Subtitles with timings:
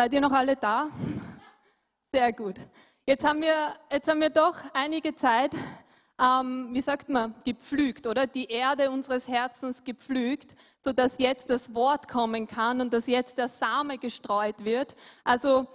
[0.00, 0.88] Seid ihr noch alle da?
[2.10, 2.54] Sehr gut.
[3.04, 5.52] Jetzt haben wir, jetzt haben wir doch einige Zeit,
[6.18, 8.26] ähm, wie sagt man, gepflügt, oder?
[8.26, 13.48] Die Erde unseres Herzens gepflügt, sodass jetzt das Wort kommen kann und dass jetzt der
[13.48, 14.96] Same gestreut wird.
[15.22, 15.66] Also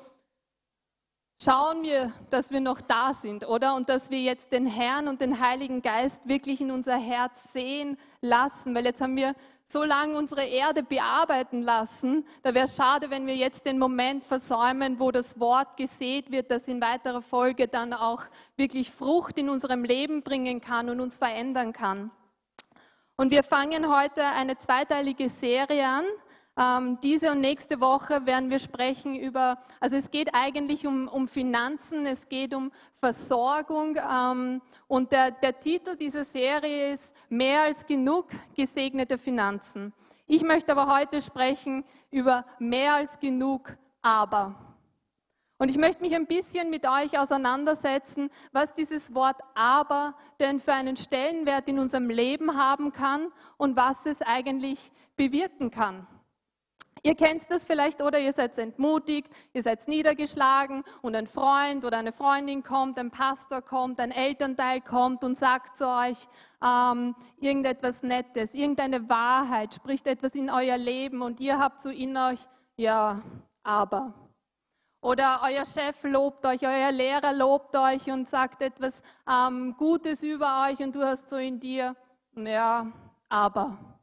[1.39, 3.75] schauen wir, dass wir noch da sind, oder?
[3.75, 7.95] Und dass wir jetzt den Herrn und den Heiligen Geist wirklich in unser Herz sehen
[8.21, 9.35] lassen, weil jetzt haben wir
[9.67, 12.25] so lange unsere Erde bearbeiten lassen.
[12.43, 16.67] Da wäre schade, wenn wir jetzt den Moment versäumen, wo das Wort gesät wird, das
[16.67, 18.23] in weiterer Folge dann auch
[18.57, 22.11] wirklich Frucht in unserem Leben bringen kann und uns verändern kann.
[23.17, 26.05] Und wir fangen heute eine zweiteilige Serie an.
[26.57, 31.27] Ähm, diese und nächste Woche werden wir sprechen über, also es geht eigentlich um, um
[31.27, 37.85] Finanzen, es geht um Versorgung ähm, und der, der Titel dieser Serie ist Mehr als
[37.85, 39.91] genug gesegnete Finanzen.
[40.27, 44.55] Ich möchte aber heute sprechen über mehr als genug aber.
[45.57, 50.73] Und ich möchte mich ein bisschen mit euch auseinandersetzen, was dieses Wort aber denn für
[50.73, 56.07] einen Stellenwert in unserem Leben haben kann und was es eigentlich bewirken kann.
[57.05, 61.99] Ihr kennt das vielleicht oder ihr seid entmutigt, ihr seid niedergeschlagen und ein Freund oder
[61.99, 66.27] eine Freundin kommt, ein Pastor kommt, ein Elternteil kommt und sagt zu euch
[66.65, 72.17] ähm, irgendetwas Nettes, irgendeine Wahrheit, spricht etwas in euer Leben und ihr habt so in
[72.17, 72.39] euch,
[72.75, 73.21] ja,
[73.61, 74.11] aber.
[74.99, 80.67] Oder euer Chef lobt euch, euer Lehrer lobt euch und sagt etwas ähm, Gutes über
[80.67, 81.95] euch und du hast so in dir,
[82.35, 82.91] ja,
[83.29, 83.94] aber.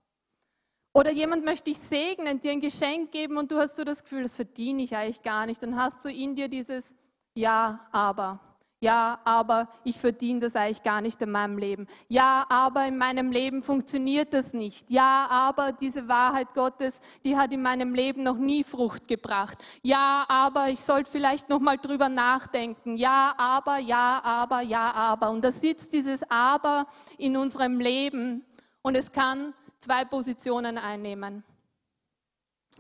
[0.94, 4.24] Oder jemand möchte dich segnen, dir ein Geschenk geben und du hast so das Gefühl,
[4.24, 5.62] das verdiene ich eigentlich gar nicht.
[5.62, 6.94] Dann hast du in dir dieses
[7.34, 8.40] Ja, aber.
[8.82, 11.86] Ja, aber ich verdiene das eigentlich gar nicht in meinem Leben.
[12.08, 14.90] Ja, aber in meinem Leben funktioniert das nicht.
[14.90, 19.64] Ja, aber diese Wahrheit Gottes, die hat in meinem Leben noch nie Frucht gebracht.
[19.82, 22.96] Ja, aber ich sollte vielleicht noch mal drüber nachdenken.
[22.96, 25.30] Ja, aber, ja, aber, ja, aber.
[25.30, 26.88] Und da sitzt dieses Aber
[27.18, 28.44] in unserem Leben
[28.82, 29.54] und es kann
[29.84, 31.44] zwei Positionen einnehmen.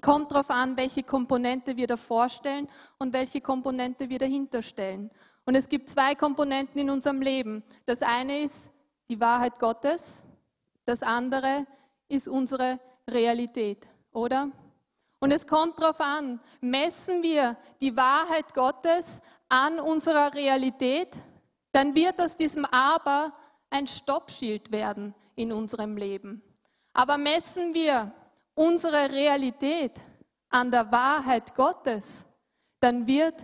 [0.00, 2.68] Kommt darauf an, welche Komponente wir da vorstellen
[2.98, 5.10] und welche Komponente wir dahinter stellen.
[5.44, 7.62] Und es gibt zwei Komponenten in unserem Leben.
[7.84, 8.70] Das eine ist
[9.08, 10.24] die Wahrheit Gottes,
[10.84, 11.66] das andere
[12.08, 14.50] ist unsere Realität, oder?
[15.20, 21.10] Und es kommt darauf an, messen wir die Wahrheit Gottes an unserer Realität,
[21.72, 23.32] dann wird aus diesem Aber
[23.70, 26.42] ein Stoppschild werden in unserem Leben.
[26.92, 28.12] Aber messen wir
[28.54, 30.00] unsere Realität
[30.50, 32.26] an der Wahrheit Gottes,
[32.80, 33.34] dann wird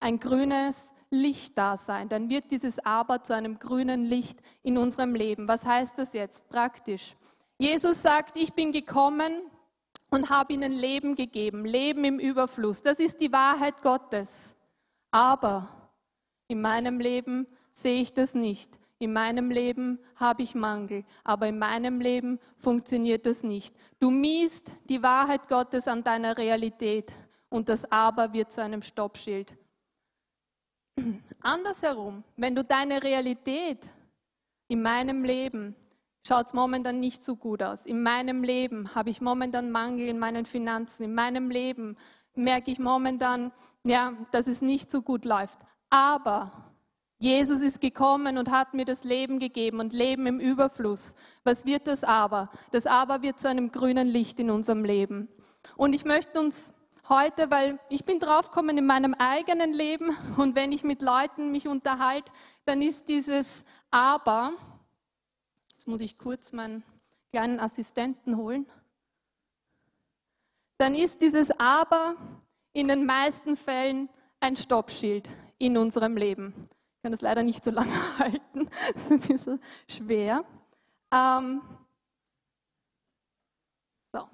[0.00, 2.08] ein grünes Licht da sein.
[2.08, 5.48] Dann wird dieses Aber zu einem grünen Licht in unserem Leben.
[5.48, 7.16] Was heißt das jetzt praktisch?
[7.58, 9.42] Jesus sagt, ich bin gekommen
[10.10, 12.82] und habe ihnen Leben gegeben, Leben im Überfluss.
[12.82, 14.54] Das ist die Wahrheit Gottes.
[15.10, 15.68] Aber
[16.48, 18.79] in meinem Leben sehe ich das nicht.
[19.00, 23.74] In meinem Leben habe ich Mangel, aber in meinem Leben funktioniert das nicht.
[23.98, 27.12] Du miest die Wahrheit Gottes an deiner Realität
[27.48, 29.56] und das Aber wird zu einem Stoppschild.
[31.40, 33.88] Andersherum, wenn du deine Realität
[34.68, 35.74] in meinem Leben
[36.26, 37.86] schaut es momentan nicht so gut aus.
[37.86, 41.04] In meinem Leben habe ich momentan Mangel in meinen Finanzen.
[41.04, 41.96] In meinem Leben
[42.34, 43.50] merke ich momentan,
[43.86, 45.58] ja, dass es nicht so gut läuft.
[45.88, 46.69] Aber
[47.22, 51.14] Jesus ist gekommen und hat mir das Leben gegeben und Leben im Überfluss.
[51.44, 52.48] Was wird das aber?
[52.70, 55.28] Das aber wird zu einem grünen Licht in unserem Leben.
[55.76, 56.72] Und ich möchte uns
[57.10, 61.68] heute, weil ich bin draufgekommen in meinem eigenen Leben und wenn ich mit Leuten mich
[61.68, 62.32] unterhalte,
[62.64, 64.54] dann ist dieses aber,
[65.72, 66.82] jetzt muss ich kurz meinen
[67.32, 68.64] kleinen Assistenten holen,
[70.78, 72.14] dann ist dieses aber
[72.72, 74.08] in den meisten Fällen
[74.40, 75.28] ein Stoppschild
[75.58, 76.54] in unserem Leben.
[77.00, 80.44] Ich kann das leider nicht so lange halten, das ist ein bisschen schwer.
[81.10, 81.62] Ähm,
[84.12, 84.28] so.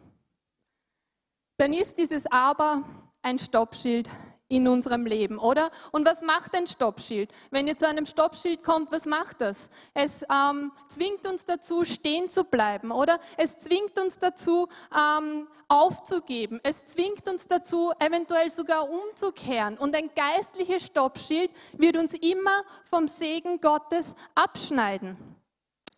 [1.58, 2.82] Dann ist dieses Aber
[3.22, 4.10] ein Stoppschild
[4.48, 5.70] in unserem Leben, oder?
[5.92, 7.30] Und was macht ein Stoppschild?
[7.50, 9.70] Wenn ihr zu einem Stoppschild kommt, was macht das?
[9.94, 13.18] Es ähm, zwingt uns dazu, stehen zu bleiben, oder?
[13.36, 16.60] Es zwingt uns dazu, ähm, aufzugeben.
[16.62, 19.76] Es zwingt uns dazu, eventuell sogar umzukehren.
[19.76, 25.16] Und ein geistliches Stoppschild wird uns immer vom Segen Gottes abschneiden.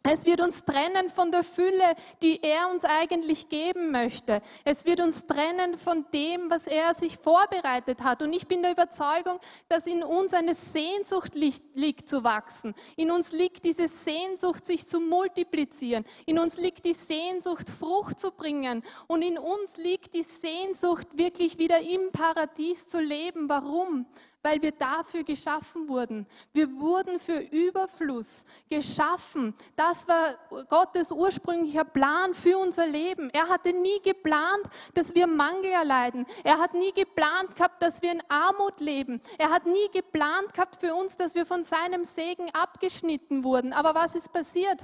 [0.04, 4.40] Es wird uns trennen von der Fülle, die er uns eigentlich geben möchte.
[4.64, 8.22] Es wird uns trennen von dem, was er sich vorbereitet hat.
[8.22, 12.74] Und ich bin der Überzeugung, dass in uns eine Sehnsucht liegt, zu wachsen.
[12.96, 16.04] In uns liegt diese Sehnsucht, sich zu multiplizieren.
[16.26, 18.84] In uns liegt die Sehnsucht, Frucht zu bringen.
[19.08, 23.48] Und in uns liegt die Sehnsucht, wirklich wieder im Paradies zu leben.
[23.48, 24.06] Warum?
[24.48, 26.26] Weil wir dafür geschaffen wurden.
[26.54, 29.54] Wir wurden für Überfluss geschaffen.
[29.76, 30.36] Das war
[30.68, 33.28] Gottes ursprünglicher Plan für unser Leben.
[33.30, 34.64] Er hatte nie geplant,
[34.94, 36.24] dass wir Mangel erleiden.
[36.44, 39.20] Er hat nie geplant gehabt, dass wir in Armut leben.
[39.36, 43.74] Er hat nie geplant gehabt für uns, dass wir von seinem Segen abgeschnitten wurden.
[43.74, 44.80] Aber was ist passiert?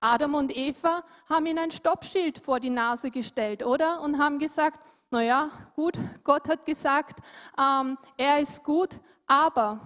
[0.00, 4.02] Adam und Eva haben ihm ein Stoppschild vor die Nase gestellt, oder?
[4.02, 7.20] Und haben gesagt, naja, gut, Gott hat gesagt,
[7.58, 9.80] ähm, er ist gut, aber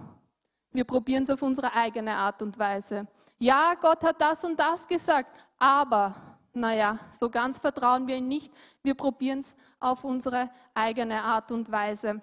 [0.71, 3.07] wir probieren es auf unsere eigene Art und Weise.
[3.37, 6.15] Ja, Gott hat das und das gesagt, aber,
[6.53, 8.53] naja, so ganz vertrauen wir ihm nicht.
[8.81, 12.21] Wir probieren es auf unsere eigene Art und Weise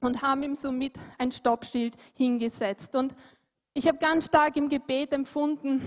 [0.00, 2.94] und haben ihm somit ein Stoppschild hingesetzt.
[2.94, 3.14] Und
[3.74, 5.82] ich habe ganz stark im Gebet empfunden,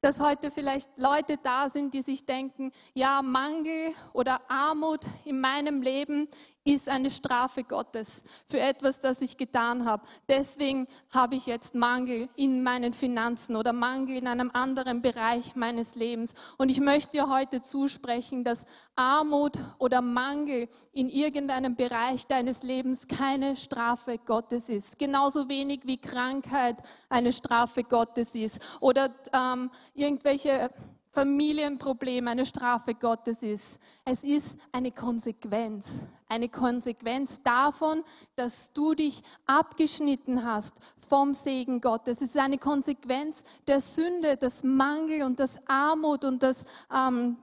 [0.00, 5.82] dass heute vielleicht Leute da sind, die sich denken, ja, Mangel oder Armut in meinem
[5.82, 6.28] Leben
[6.66, 10.02] ist eine Strafe Gottes für etwas, das ich getan habe.
[10.28, 15.94] Deswegen habe ich jetzt Mangel in meinen Finanzen oder Mangel in einem anderen Bereich meines
[15.94, 16.34] Lebens.
[16.58, 18.66] Und ich möchte dir heute zusprechen, dass
[18.96, 24.98] Armut oder Mangel in irgendeinem Bereich deines Lebens keine Strafe Gottes ist.
[24.98, 26.76] Genauso wenig wie Krankheit
[27.08, 30.70] eine Strafe Gottes ist oder ähm, irgendwelche
[31.16, 33.80] Familienproblem eine Strafe Gottes ist.
[34.04, 36.00] Es ist eine Konsequenz.
[36.28, 38.04] Eine Konsequenz davon,
[38.34, 40.74] dass du dich abgeschnitten hast
[41.08, 42.20] vom Segen Gottes.
[42.20, 47.38] Es ist eine Konsequenz der Sünde, des Mangel und des Armut und des, ähm,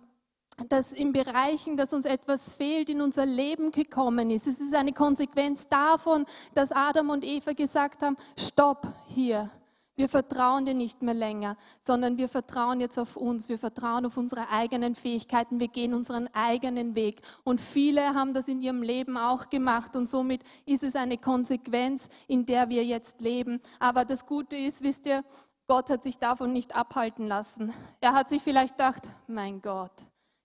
[0.70, 4.46] dass in Bereichen, dass uns etwas fehlt, in unser Leben gekommen ist.
[4.46, 9.50] Es ist eine Konsequenz davon, dass Adam und Eva gesagt haben, stopp hier
[9.96, 11.56] wir vertrauen dir nicht mehr länger,
[11.86, 13.48] sondern wir vertrauen jetzt auf uns.
[13.48, 15.60] Wir vertrauen auf unsere eigenen Fähigkeiten.
[15.60, 17.22] Wir gehen unseren eigenen Weg.
[17.44, 19.96] Und viele haben das in ihrem Leben auch gemacht.
[19.96, 23.62] Und somit ist es eine Konsequenz, in der wir jetzt leben.
[23.80, 25.24] Aber das Gute ist, wisst ihr,
[25.68, 27.72] Gott hat sich davon nicht abhalten lassen.
[28.02, 29.94] Er hat sich vielleicht gedacht, mein Gott,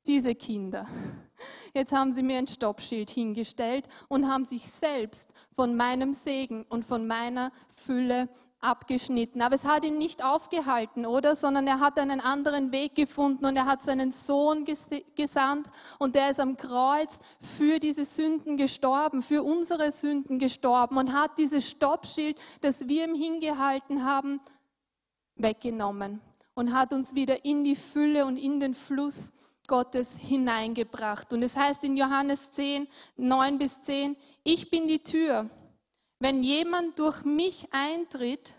[0.06, 0.86] diese Kinder.
[1.74, 6.84] Jetzt haben sie mir ein Stoppschild hingestellt und haben sich selbst von meinem Segen und
[6.84, 8.28] von meiner Fülle
[8.60, 9.42] abgeschnitten.
[9.42, 11.34] Aber es hat ihn nicht aufgehalten, oder?
[11.34, 14.64] Sondern er hat einen anderen Weg gefunden und er hat seinen Sohn
[15.14, 15.68] gesandt
[15.98, 21.38] und der ist am Kreuz für diese Sünden gestorben, für unsere Sünden gestorben und hat
[21.38, 24.40] dieses Stoppschild, das wir ihm hingehalten haben,
[25.36, 26.20] weggenommen
[26.54, 29.32] und hat uns wieder in die Fülle und in den Fluss
[29.68, 31.32] Gottes hineingebracht.
[31.32, 35.48] Und es heißt in Johannes 10, 9 bis 10, ich bin die Tür.
[36.20, 38.54] Wenn jemand durch mich eintritt,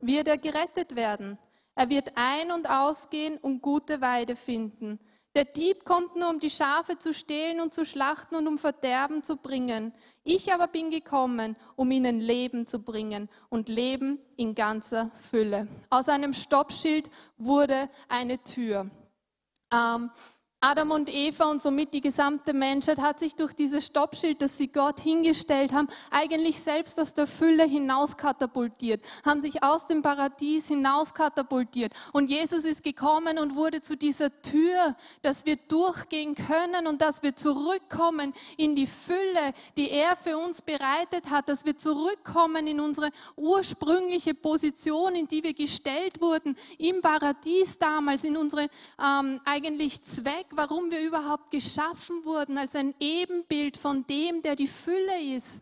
[0.00, 1.38] wird er gerettet werden.
[1.76, 4.98] Er wird ein- und ausgehen und gute Weide finden.
[5.36, 9.24] Der Dieb kommt nur, um die Schafe zu stehlen und zu schlachten und um Verderben
[9.24, 9.92] zu bringen.
[10.22, 15.66] Ich aber bin gekommen, um ihnen Leben zu bringen und Leben in ganzer Fülle.
[15.90, 18.90] Aus einem Stoppschild wurde eine Tür.
[19.72, 20.10] Ähm,
[20.66, 24.68] Adam und Eva und somit die gesamte Menschheit hat sich durch dieses Stoppschild, das sie
[24.68, 31.92] Gott hingestellt haben, eigentlich selbst aus der Fülle hinauskatapultiert, haben sich aus dem Paradies hinauskatapultiert.
[32.14, 37.22] Und Jesus ist gekommen und wurde zu dieser Tür, dass wir durchgehen können und dass
[37.22, 42.80] wir zurückkommen in die Fülle, die er für uns bereitet hat, dass wir zurückkommen in
[42.80, 50.02] unsere ursprüngliche Position, in die wir gestellt wurden, im Paradies damals, in unsere ähm, eigentlich
[50.02, 55.60] Zweck warum wir überhaupt geschaffen wurden, als ein Ebenbild von dem, der die Fülle ist.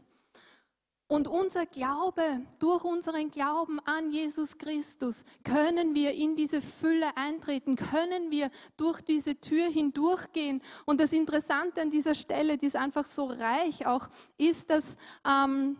[1.13, 2.23] Und unser Glaube,
[2.59, 9.03] durch unseren Glauben an Jesus Christus, können wir in diese Fülle eintreten, können wir durch
[9.03, 10.63] diese Tür hindurchgehen.
[10.87, 14.09] Und das Interessante an dieser Stelle, die ist einfach so reich auch,
[14.39, 14.97] ist, dass
[15.29, 15.77] ähm,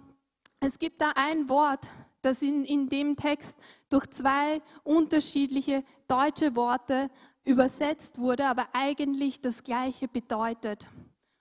[0.61, 1.87] es gibt da ein Wort,
[2.21, 3.57] das in, in dem Text
[3.89, 7.11] durch zwei unterschiedliche deutsche Worte
[7.45, 10.89] übersetzt wurde, aber eigentlich das Gleiche bedeutet.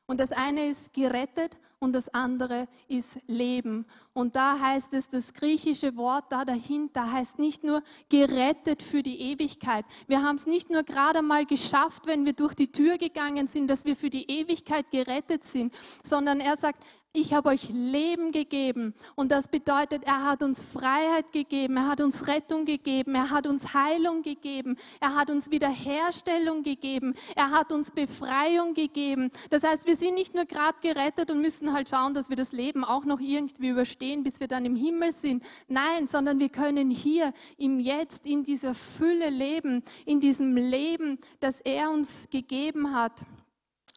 [0.07, 3.85] Und das eine ist gerettet und das andere ist Leben.
[4.13, 9.19] Und da heißt es, das griechische Wort da dahinter heißt nicht nur gerettet für die
[9.19, 9.85] Ewigkeit.
[10.07, 13.67] Wir haben es nicht nur gerade mal geschafft, wenn wir durch die Tür gegangen sind,
[13.67, 18.93] dass wir für die Ewigkeit gerettet sind, sondern er sagt, ich habe euch Leben gegeben.
[19.15, 23.47] Und das bedeutet, er hat uns Freiheit gegeben, er hat uns Rettung gegeben, er hat
[23.47, 29.29] uns Heilung gegeben, er hat uns Wiederherstellung gegeben, er hat uns Befreiung gegeben.
[29.49, 32.53] Das heißt, wir sind nicht nur gerade gerettet und müssen halt schauen, dass wir das
[32.53, 35.43] Leben auch noch irgendwie überstehen, bis wir dann im Himmel sind.
[35.67, 41.59] Nein, sondern wir können hier im Jetzt, in dieser Fülle leben, in diesem Leben, das
[41.61, 43.25] er uns gegeben hat.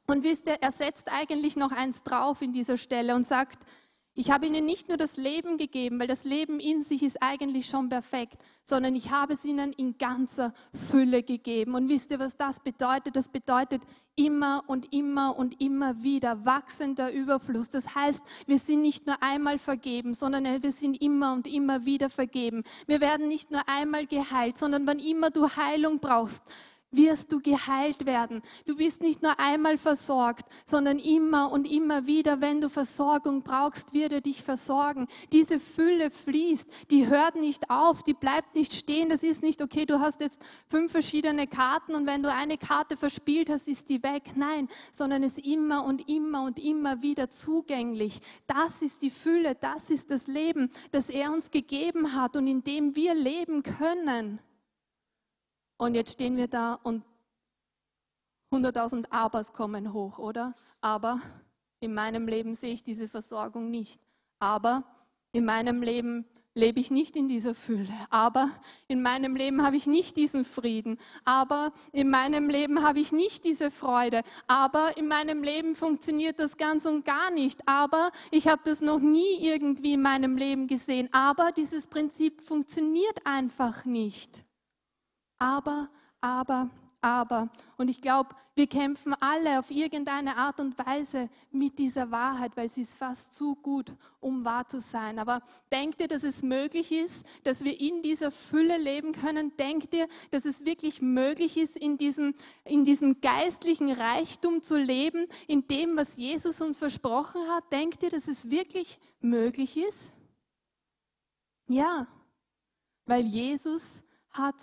[0.06, 3.64] Und wisst ihr, er setzt eigentlich noch eins drauf in dieser Stelle und sagt,
[4.16, 7.66] ich habe ihnen nicht nur das Leben gegeben, weil das Leben in sich ist eigentlich
[7.66, 10.54] schon perfekt, sondern ich habe es ihnen in ganzer
[10.88, 11.75] Fülle gegeben.
[11.75, 13.16] Und wisst ihr, was das bedeutet?
[13.16, 13.82] Das bedeutet
[14.14, 17.70] immer und immer und immer wieder wachsender Überfluss.
[17.70, 22.08] Das heißt, wir sind nicht nur einmal vergeben, sondern wir sind immer und immer wieder
[22.08, 22.62] vergeben.
[22.87, 26.44] Wir werden nicht nur einmal geheilt, sondern wann immer du Heilung brauchst,
[26.96, 28.42] wirst du geheilt werden.
[28.66, 33.92] Du bist nicht nur einmal versorgt, sondern immer und immer wieder, wenn du Versorgung brauchst,
[33.92, 35.06] wird er dich versorgen.
[35.32, 39.08] Diese Fülle fließt, die hört nicht auf, die bleibt nicht stehen.
[39.08, 42.96] Das ist nicht, okay, du hast jetzt fünf verschiedene Karten und wenn du eine Karte
[42.96, 44.32] verspielt hast, ist die weg.
[44.36, 48.20] Nein, sondern es ist immer und immer und immer wieder zugänglich.
[48.46, 52.62] Das ist die Fülle, das ist das Leben, das er uns gegeben hat und in
[52.62, 54.38] dem wir leben können.
[55.76, 57.04] Und jetzt stehen wir da und
[58.52, 60.54] 100.000 Abers kommen hoch, oder?
[60.80, 61.20] Aber
[61.80, 64.00] in meinem Leben sehe ich diese Versorgung nicht.
[64.38, 64.84] Aber
[65.32, 67.92] in meinem Leben lebe ich nicht in dieser Fülle.
[68.10, 68.48] Aber
[68.86, 70.98] in meinem Leben habe ich nicht diesen Frieden.
[71.24, 74.22] Aber in meinem Leben habe ich nicht diese Freude.
[74.46, 77.66] Aber in meinem Leben funktioniert das ganz und gar nicht.
[77.66, 81.08] Aber ich habe das noch nie irgendwie in meinem Leben gesehen.
[81.12, 84.44] Aber dieses Prinzip funktioniert einfach nicht
[85.44, 85.90] aber,
[86.22, 86.70] aber,
[87.02, 87.50] aber.
[87.76, 92.70] Und ich glaube, wir kämpfen alle auf irgendeine Art und Weise mit dieser Wahrheit, weil
[92.70, 95.18] sie ist fast zu gut, um wahr zu sein.
[95.18, 99.54] Aber denkt ihr, dass es möglich ist, dass wir in dieser Fülle leben können?
[99.58, 102.34] Denkt ihr, dass es wirklich möglich ist, in diesem,
[102.64, 107.70] in diesem geistlichen Reichtum zu leben, in dem, was Jesus uns versprochen hat?
[107.70, 110.10] Denkt ihr, dass es wirklich möglich ist?
[111.66, 112.06] Ja,
[113.04, 114.02] weil Jesus
[114.34, 114.56] hat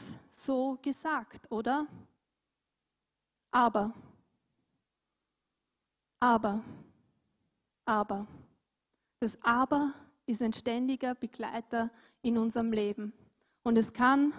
[0.45, 1.87] so gesagt, oder?
[3.51, 3.93] Aber,
[6.19, 6.63] aber,
[7.85, 8.27] aber,
[9.19, 9.93] das Aber
[10.25, 13.13] ist ein ständiger Begleiter in unserem Leben.
[13.63, 14.33] Und es kann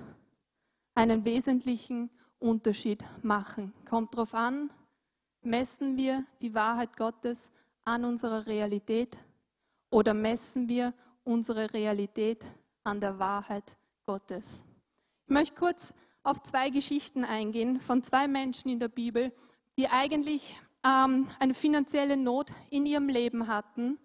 [0.94, 3.72] einen wesentlichen Unterschied machen.
[3.88, 4.70] Kommt darauf an,
[5.42, 7.50] messen wir die Wahrheit Gottes
[7.84, 9.16] an unserer Realität
[9.90, 10.94] oder messen wir
[11.24, 12.44] unsere Realität
[12.84, 14.64] an der Wahrheit Gottes?
[15.26, 19.32] Ich möchte kurz auf zwei Geschichten eingehen von zwei Menschen in der Bibel,
[19.78, 23.98] die eigentlich ähm, eine finanzielle Not in ihrem Leben hatten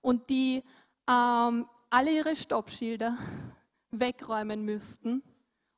[0.00, 0.62] und die
[1.08, 3.16] ähm, alle ihre Stoppschilder
[3.90, 5.22] wegräumen müssten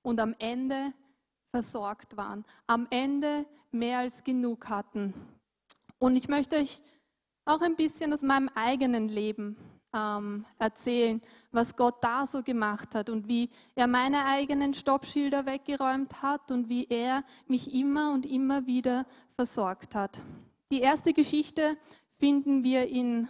[0.02, 0.92] und am Ende
[1.50, 5.14] versorgt waren, am Ende mehr als genug hatten.
[5.98, 6.82] Und ich möchte euch
[7.44, 9.56] auch ein bisschen aus meinem eigenen Leben
[9.94, 16.22] ähm, erzählen, was Gott da so gemacht hat und wie er meine eigenen Stoppschilder weggeräumt
[16.22, 20.20] hat und wie er mich immer und immer wieder versorgt hat.
[20.70, 21.78] Die erste Geschichte
[22.18, 23.28] finden wir in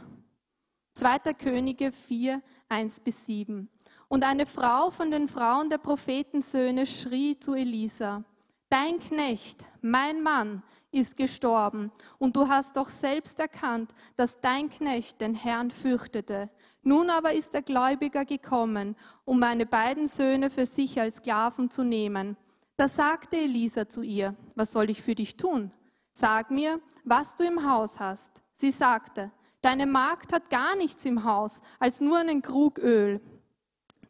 [0.94, 1.34] 2.
[1.34, 3.68] Könige 4, 1 bis 7.
[4.08, 8.24] Und eine Frau von den Frauen der Prophetensöhne schrie zu Elisa,
[8.70, 15.21] Dein Knecht, mein Mann, ist gestorben, und du hast doch selbst erkannt, dass dein Knecht
[15.21, 16.50] den Herrn fürchtete.
[16.83, 21.85] Nun aber ist der Gläubiger gekommen, um meine beiden Söhne für sich als Sklaven zu
[21.85, 22.37] nehmen.
[22.76, 25.73] Da sagte Elisa zu ihr, was soll ich für dich tun?
[26.12, 28.42] Sag mir, was du im Haus hast.
[28.54, 29.30] Sie sagte,
[29.61, 33.21] deine Magd hat gar nichts im Haus, als nur einen Krug Öl.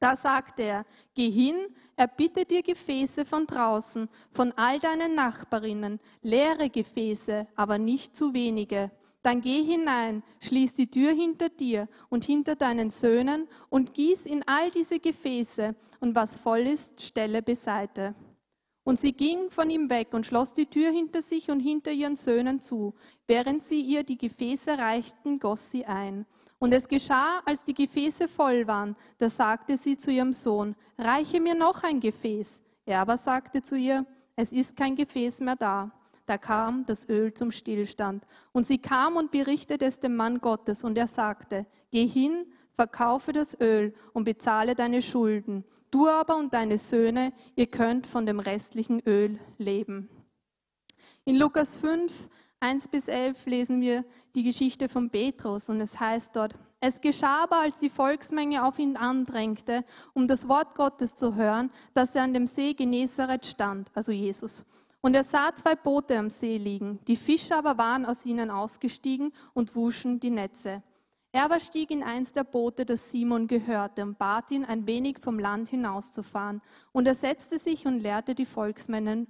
[0.00, 1.56] Da sagte er, geh hin,
[1.98, 8.92] erbitte dir Gefäße von draußen, von all deinen Nachbarinnen, leere Gefäße, aber nicht zu wenige.
[9.22, 14.46] Dann geh hinein, schließ die Tür hinter dir und hinter deinen Söhnen und gieß in
[14.46, 18.14] all diese Gefäße, und was voll ist, stelle beiseite.
[18.84, 22.14] Und sie ging von ihm weg und schloss die Tür hinter sich und hinter ihren
[22.14, 22.94] Söhnen zu.
[23.26, 26.26] Während sie ihr die Gefäße reichten, goss sie ein.
[26.58, 31.40] Und es geschah, als die Gefäße voll waren, da sagte sie zu ihrem Sohn, reiche
[31.40, 32.62] mir noch ein Gefäß.
[32.84, 35.92] Er aber sagte zu ihr, es ist kein Gefäß mehr da.
[36.26, 38.26] da kam das Öl zum Stillstand.
[38.52, 43.32] Und sie kam und berichtete es dem Mann Gottes, und er sagte, geh hin, verkaufe
[43.32, 45.64] das Öl und bezahle deine Schulden.
[45.90, 50.10] Du aber und deine Söhne, ihr könnt von dem restlichen Öl leben.
[51.24, 52.28] In Lukas 5,
[52.60, 57.44] 1 bis 11 lesen wir die Geschichte von Petrus und es heißt dort, es geschah
[57.44, 59.84] aber, als die Volksmenge auf ihn andrängte,
[60.14, 64.64] um das Wort Gottes zu hören, dass er an dem See Genezareth stand, also Jesus.
[65.00, 66.98] Und er sah zwei Boote am See liegen.
[67.06, 70.82] Die Fischer aber waren aus ihnen ausgestiegen und wuschen die Netze.
[71.30, 75.18] Er aber stieg in eins der Boote, das Simon gehörte, und bat ihn, ein wenig
[75.20, 76.62] vom Land hinauszufahren.
[76.92, 79.26] Und er setzte sich und leerte die Volksmengen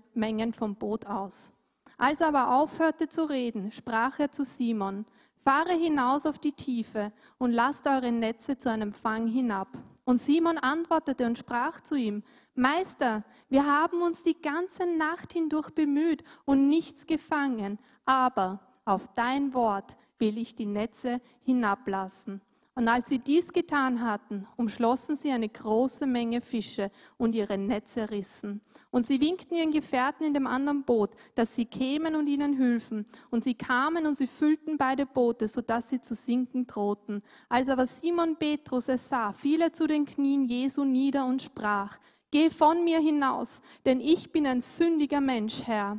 [0.52, 1.52] vom Boot aus.
[1.98, 5.04] Als er aber aufhörte zu reden, sprach er zu Simon,
[5.44, 9.68] Fahre hinaus auf die Tiefe und lasst eure Netze zu einem Fang hinab.
[10.04, 12.22] Und Simon antwortete und sprach zu ihm,
[12.54, 19.52] Meister, wir haben uns die ganze Nacht hindurch bemüht und nichts gefangen, aber auf dein
[19.54, 22.40] Wort will ich die Netze hinablassen.
[22.78, 28.08] Und als sie dies getan hatten, umschlossen sie eine große Menge Fische und ihre Netze
[28.08, 28.60] rissen.
[28.92, 33.04] Und sie winkten ihren Gefährten in dem anderen Boot, dass sie kämen und ihnen hülfen.
[33.30, 37.24] Und sie kamen und sie füllten beide Boote, sodass sie zu sinken drohten.
[37.48, 41.98] Als aber Simon Petrus es sah, fiel er zu den Knien Jesu nieder und sprach,
[42.30, 45.98] Geh von mir hinaus, denn ich bin ein sündiger Mensch, Herr.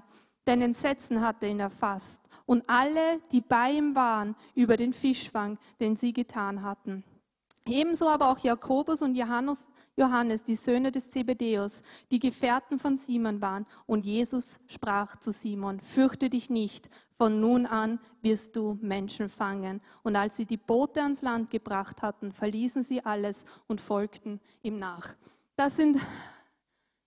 [0.49, 5.95] Denn Entsetzen hatte ihn erfasst und alle, die bei ihm waren, über den Fischfang, den
[5.95, 7.03] sie getan hatten.
[7.67, 13.43] Ebenso aber auch Jakobus und Johannes, Johannes, die Söhne des Zebedäus, die Gefährten von Simon
[13.43, 13.67] waren.
[13.85, 19.81] Und Jesus sprach zu Simon, fürchte dich nicht, von nun an wirst du Menschen fangen.
[20.01, 24.79] Und als sie die Boote ans Land gebracht hatten, verließen sie alles und folgten ihm
[24.79, 25.13] nach.
[25.57, 25.99] Das sind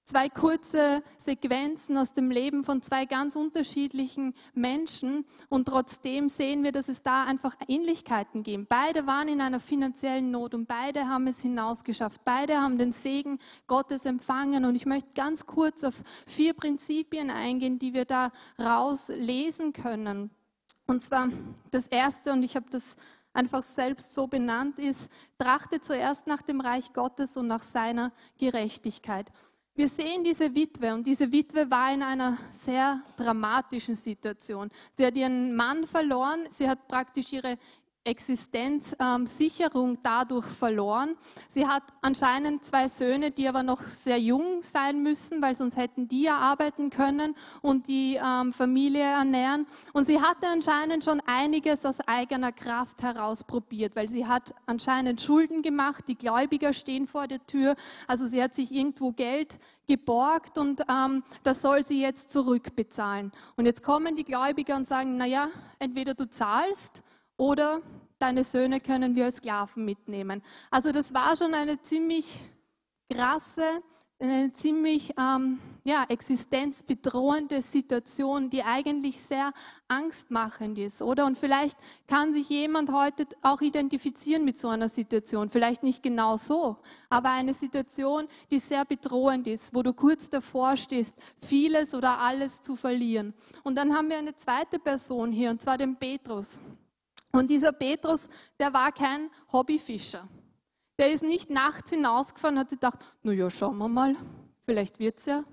[0.05, 6.73] zwei kurze Sequenzen aus dem Leben von zwei ganz unterschiedlichen Menschen und trotzdem sehen wir,
[6.73, 8.69] dass es da einfach Ähnlichkeiten gibt.
[8.69, 12.25] Beide waren in einer finanziellen Not und beide haben es hinausgeschafft.
[12.25, 17.79] Beide haben den Segen Gottes empfangen und ich möchte ganz kurz auf vier Prinzipien eingehen,
[17.79, 20.31] die wir da rauslesen können.
[20.87, 21.29] Und zwar
[21.71, 22.97] das erste, und ich habe das
[23.33, 29.31] einfach selbst so benannt, ist, trachte zuerst nach dem Reich Gottes und nach seiner Gerechtigkeit.
[29.75, 34.71] Wir sehen diese Witwe und diese Witwe war in einer sehr dramatischen Situation.
[34.95, 37.57] Sie hat ihren Mann verloren, sie hat praktisch ihre
[38.05, 41.17] Existenzsicherung dadurch verloren.
[41.49, 46.09] Sie hat anscheinend zwei Söhne, die aber noch sehr jung sein müssen, weil sonst hätten
[46.09, 49.67] die ja arbeiten können und die ähm, Familie ernähren.
[49.93, 55.21] Und sie hatte anscheinend schon einiges aus eigener Kraft heraus probiert, weil sie hat anscheinend
[55.21, 56.09] Schulden gemacht.
[56.09, 57.77] Die Gläubiger stehen vor der Tür.
[58.09, 63.31] Also sie hat sich irgendwo Geld geborgt und ähm, das soll sie jetzt zurückbezahlen.
[63.57, 67.03] Und jetzt kommen die Gläubiger und sagen, naja, entweder du zahlst
[67.37, 67.81] oder
[68.19, 70.43] deine Söhne können wir als Sklaven mitnehmen.
[70.71, 72.41] Also das war schon eine ziemlich
[73.11, 73.83] krasse,
[74.23, 79.53] eine ziemlich ähm, ja, existenzbedrohende Situation, die eigentlich sehr
[79.89, 81.27] angstmachend ist, oder?
[81.27, 85.51] Und vielleicht kann sich jemand heute auch identifizieren mit so einer Situation.
[85.51, 86.77] Vielleicht nicht genau so,
[87.09, 92.63] aber eine Situation, die sehr bedrohend ist, wo du kurz davor stehst, vieles oder alles
[92.63, 93.35] zu verlieren.
[93.65, 96.61] Und dann haben wir eine zweite Person hier, und zwar den Petrus.
[97.33, 98.29] Und dieser Petrus,
[98.61, 100.29] der war kein Hobbyfischer.
[100.99, 104.15] Der ist nicht nachts hinausgefahren und hat gedacht, na ja, schauen wir mal,
[104.67, 105.45] vielleicht wird's ja.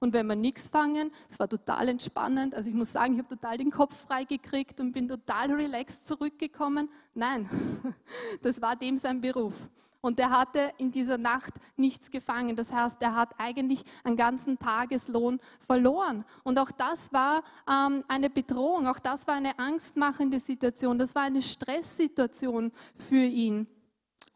[0.00, 2.54] Und wenn wir nichts fangen, es war total entspannend.
[2.54, 6.90] Also ich muss sagen, ich habe total den Kopf freigekriegt und bin total relaxed zurückgekommen.
[7.14, 7.48] Nein,
[8.42, 9.54] das war dem sein Beruf.
[10.00, 12.54] Und er hatte in dieser Nacht nichts gefangen.
[12.54, 16.24] Das heißt, er hat eigentlich einen ganzen Tageslohn verloren.
[16.44, 21.22] Und auch das war ähm, eine Bedrohung, auch das war eine angstmachende Situation, das war
[21.22, 22.70] eine Stresssituation
[23.08, 23.66] für ihn.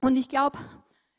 [0.01, 0.59] Und ich glaube,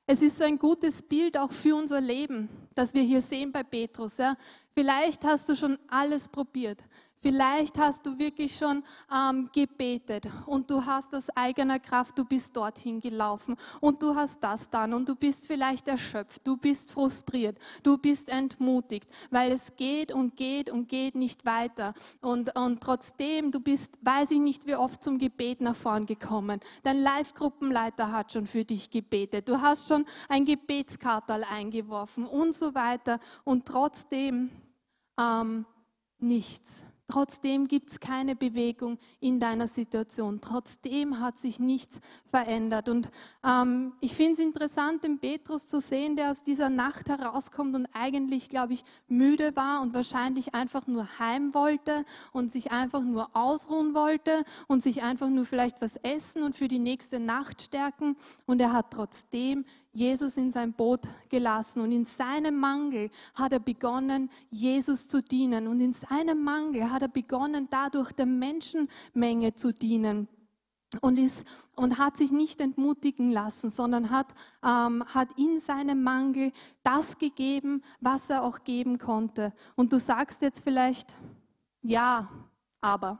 [0.05, 3.63] es ist so ein gutes Bild auch für unser Leben, das wir hier sehen bei
[3.63, 4.17] Petrus.
[4.17, 4.35] Ja.
[4.73, 6.83] Vielleicht hast du schon alles probiert.
[7.23, 12.53] Vielleicht hast du wirklich schon ähm, gebetet und du hast aus eigener Kraft, du bist
[12.57, 17.57] dorthin gelaufen und du hast das dann und du bist vielleicht erschöpft, du bist frustriert,
[17.81, 21.93] du bist entmutigt, weil es geht und geht und geht nicht weiter.
[22.19, 26.59] Und, und trotzdem, du bist, weiß ich nicht, wie oft zum Gebet nach vorn gekommen.
[26.83, 32.75] Dein Live-Gruppenleiter hat schon für dich gebetet, du hast schon ein Gebetskartal eingeworfen und so
[32.75, 34.49] weiter und trotzdem
[35.17, 35.65] ähm,
[36.19, 40.41] nichts Trotzdem gibt es keine Bewegung in deiner Situation.
[40.41, 41.99] Trotzdem hat sich nichts
[42.31, 42.89] verändert.
[42.89, 43.11] Und
[43.47, 47.85] ähm, ich finde es interessant, den Petrus zu sehen, der aus dieser Nacht herauskommt und
[47.93, 53.29] eigentlich, glaube ich, müde war und wahrscheinlich einfach nur heim wollte und sich einfach nur
[53.35, 58.17] ausruhen wollte und sich einfach nur vielleicht was essen und für die nächste Nacht stärken.
[58.47, 63.59] Und er hat trotzdem Jesus in sein Boot gelassen und in seinem Mangel hat er
[63.59, 69.71] begonnen, Jesus zu dienen und in seinem Mangel hat er begonnen, dadurch der Menschenmenge zu
[69.71, 70.27] dienen
[71.01, 74.27] und, ist, und hat sich nicht entmutigen lassen, sondern hat,
[74.63, 76.51] ähm, hat in seinem Mangel
[76.83, 79.53] das gegeben, was er auch geben konnte.
[79.75, 81.15] Und du sagst jetzt vielleicht,
[81.81, 82.29] ja,
[82.81, 83.19] aber.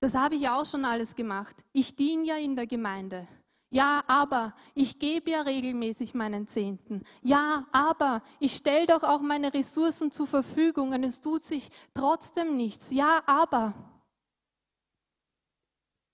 [0.00, 1.56] Das habe ich auch schon alles gemacht.
[1.72, 3.26] Ich diene ja in der Gemeinde.
[3.70, 7.04] Ja, aber ich gebe ja regelmäßig meinen Zehnten.
[7.22, 12.56] Ja, aber ich stelle doch auch meine Ressourcen zur Verfügung und es tut sich trotzdem
[12.56, 12.90] nichts.
[12.90, 13.74] Ja, aber.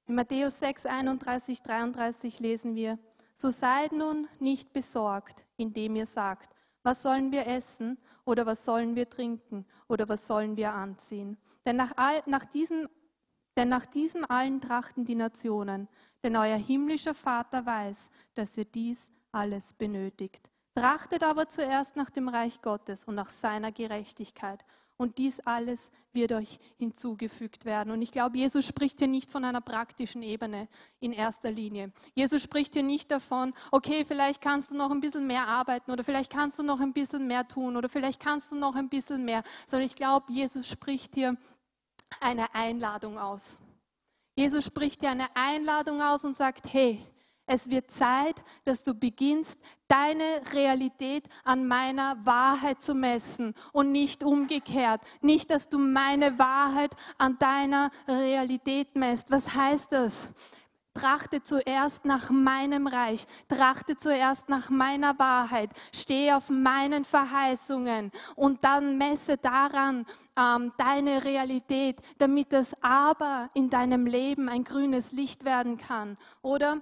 [0.06, 2.98] In Matthäus 6, 31, 33 lesen wir,
[3.36, 8.96] so seid nun nicht besorgt, indem ihr sagt, was sollen wir essen oder was sollen
[8.96, 11.38] wir trinken oder was sollen wir anziehen.
[11.64, 12.88] Denn nach, all, nach, diesen,
[13.56, 15.88] denn nach diesem allen trachten die Nationen.
[16.22, 20.50] Denn euer himmlischer Vater weiß, dass ihr dies alles benötigt.
[20.74, 24.64] Trachtet aber zuerst nach dem Reich Gottes und nach seiner Gerechtigkeit.
[24.96, 27.90] Und dies alles wird euch hinzugefügt werden.
[27.90, 30.68] Und ich glaube, Jesus spricht hier nicht von einer praktischen Ebene
[31.00, 31.92] in erster Linie.
[32.14, 36.04] Jesus spricht hier nicht davon, okay, vielleicht kannst du noch ein bisschen mehr arbeiten oder
[36.04, 39.24] vielleicht kannst du noch ein bisschen mehr tun oder vielleicht kannst du noch ein bisschen
[39.24, 41.36] mehr, sondern ich glaube, Jesus spricht hier
[42.20, 43.58] eine Einladung aus.
[44.36, 47.00] Jesus spricht dir eine Einladung aus und sagt, hey,
[47.46, 54.24] es wird Zeit, dass du beginnst, deine Realität an meiner Wahrheit zu messen und nicht
[54.24, 55.02] umgekehrt.
[55.20, 59.30] Nicht, dass du meine Wahrheit an deiner Realität messt.
[59.30, 60.28] Was heißt das?
[60.94, 68.62] Trachte zuerst nach meinem Reich, trachte zuerst nach meiner Wahrheit, stehe auf meinen Verheißungen und
[68.62, 70.06] dann messe daran
[70.38, 76.16] ähm, deine Realität, damit das Aber in deinem Leben ein grünes Licht werden kann.
[76.42, 76.80] Oder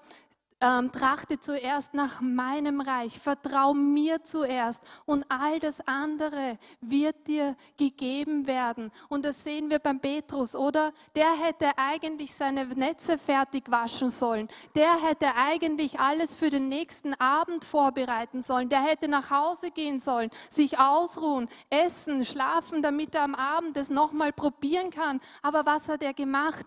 [0.63, 7.57] ähm, trachte zuerst nach meinem Reich, vertrau mir zuerst und all das andere wird dir
[7.77, 8.93] gegeben werden.
[9.09, 10.93] Und das sehen wir beim Petrus, oder?
[11.17, 14.49] Der hätte eigentlich seine Netze fertig waschen sollen.
[14.77, 18.69] Der hätte eigentlich alles für den nächsten Abend vorbereiten sollen.
[18.69, 23.91] Der hätte nach Hause gehen sollen, sich ausruhen, essen, schlafen, damit er am Abend es
[23.91, 25.21] nochmal probieren kann.
[25.43, 26.67] Aber was hat er gemacht?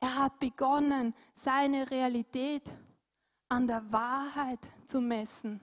[0.00, 2.62] Er hat begonnen, seine Realität
[3.48, 5.60] an der Wahrheit zu messen.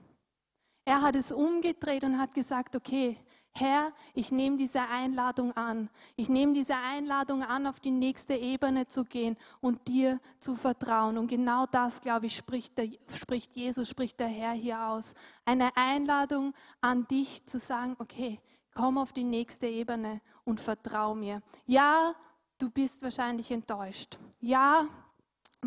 [0.86, 3.18] Er hat es umgedreht und hat gesagt, okay,
[3.56, 5.90] Herr, ich nehme diese Einladung an.
[6.16, 11.20] Ich nehme diese Einladung an, auf die nächste Ebene zu gehen und dir zu vertrauen.
[11.20, 15.14] Und genau das, glaube ich, spricht, der, spricht Jesus, spricht der Herr hier aus.
[15.46, 18.40] Eine Einladung an dich zu sagen, okay,
[18.74, 21.44] komm auf die nächste Ebene und vertrau mir.
[21.68, 22.16] Ja,
[22.64, 24.18] du bist wahrscheinlich enttäuscht.
[24.40, 24.88] Ja,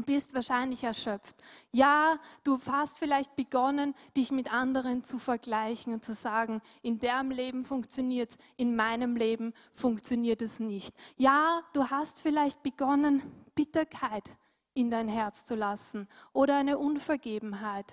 [0.07, 1.37] bist wahrscheinlich erschöpft.
[1.73, 7.31] Ja, du hast vielleicht begonnen, dich mit anderen zu vergleichen und zu sagen, in deren
[7.31, 10.95] Leben funktioniert es, in meinem Leben funktioniert es nicht.
[11.19, 13.23] Ja, du hast vielleicht begonnen,
[13.55, 14.25] Bitterkeit
[14.73, 17.93] in dein Herz zu lassen oder eine Unvergebenheit.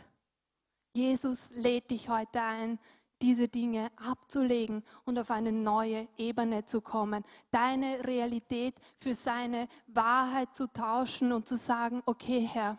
[0.94, 2.80] Jesus lädt dich heute ein,
[3.24, 7.24] diese Dinge abzulegen und auf eine neue Ebene zu kommen.
[7.52, 12.78] Deine Realität für seine Wahrheit zu tauschen und zu sagen, okay Herr,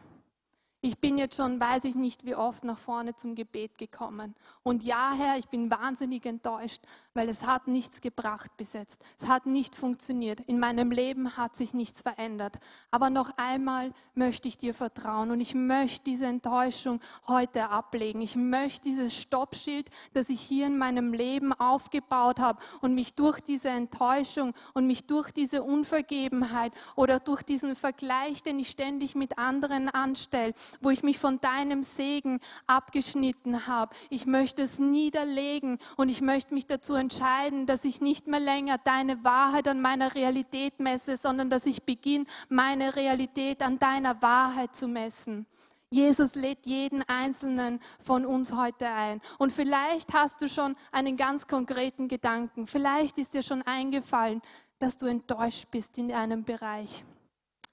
[0.82, 4.34] ich bin jetzt schon, weiß ich nicht, wie oft nach vorne zum Gebet gekommen.
[4.62, 6.82] Und ja, Herr, ich bin wahnsinnig enttäuscht,
[7.14, 9.00] weil es hat nichts gebracht bis jetzt.
[9.18, 10.40] Es hat nicht funktioniert.
[10.40, 12.58] In meinem Leben hat sich nichts verändert.
[12.90, 18.20] Aber noch einmal möchte ich dir vertrauen und ich möchte diese Enttäuschung heute ablegen.
[18.20, 23.40] Ich möchte dieses Stoppschild, das ich hier in meinem Leben aufgebaut habe und mich durch
[23.40, 29.38] diese Enttäuschung und mich durch diese Unvergebenheit oder durch diesen Vergleich, den ich ständig mit
[29.38, 33.94] anderen anstelle, wo ich mich von deinem Segen abgeschnitten habe.
[34.10, 38.78] Ich möchte es niederlegen und ich möchte mich dazu entscheiden, dass ich nicht mehr länger
[38.78, 44.74] deine Wahrheit an meiner Realität messe, sondern dass ich beginne, meine Realität an deiner Wahrheit
[44.74, 45.46] zu messen.
[45.90, 49.20] Jesus lädt jeden Einzelnen von uns heute ein.
[49.38, 52.66] Und vielleicht hast du schon einen ganz konkreten Gedanken.
[52.66, 54.40] Vielleicht ist dir schon eingefallen,
[54.78, 57.04] dass du enttäuscht bist in einem Bereich.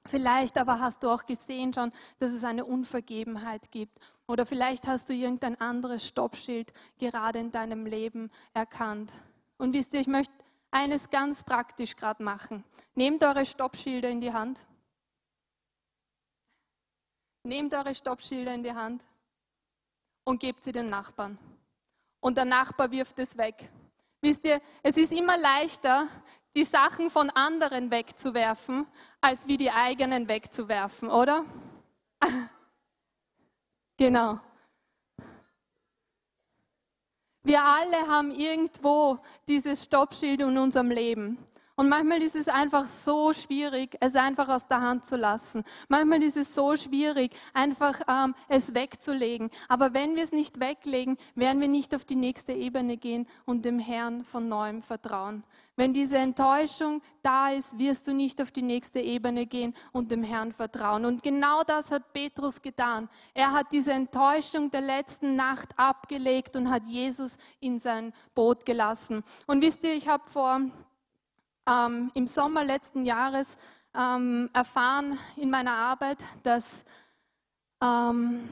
[0.07, 3.99] Vielleicht aber hast du auch gesehen schon, dass es eine Unvergebenheit gibt.
[4.27, 9.11] Oder vielleicht hast du irgendein anderes Stoppschild gerade in deinem Leben erkannt.
[9.57, 10.33] Und wisst ihr, ich möchte
[10.71, 12.63] eines ganz praktisch gerade machen.
[12.95, 14.59] Nehmt eure Stoppschilder in die Hand.
[17.43, 19.03] Nehmt eure Stoppschilder in die Hand
[20.23, 21.37] und gebt sie den Nachbarn.
[22.19, 23.69] Und der Nachbar wirft es weg.
[24.21, 26.07] Wisst ihr, es ist immer leichter,
[26.55, 28.85] die Sachen von anderen wegzuwerfen,
[29.21, 31.45] als wie die eigenen wegzuwerfen, oder?
[33.97, 34.39] genau.
[37.43, 41.37] Wir alle haben irgendwo dieses Stoppschild in unserem Leben.
[41.75, 45.63] Und manchmal ist es einfach so schwierig, es einfach aus der Hand zu lassen.
[45.87, 49.49] Manchmal ist es so schwierig, einfach ähm, es wegzulegen.
[49.69, 53.65] Aber wenn wir es nicht weglegen, werden wir nicht auf die nächste Ebene gehen und
[53.65, 55.43] dem Herrn von neuem vertrauen.
[55.77, 60.21] Wenn diese Enttäuschung da ist, wirst du nicht auf die nächste Ebene gehen und dem
[60.21, 61.05] Herrn vertrauen.
[61.05, 63.09] Und genau das hat Petrus getan.
[63.33, 69.23] Er hat diese Enttäuschung der letzten Nacht abgelegt und hat Jesus in sein Boot gelassen.
[69.47, 70.59] Und wisst ihr, ich habe vor
[71.67, 73.57] ähm, im Sommer letzten Jahres
[73.93, 76.85] ähm, erfahren in meiner Arbeit, dass,
[77.83, 78.47] ähm,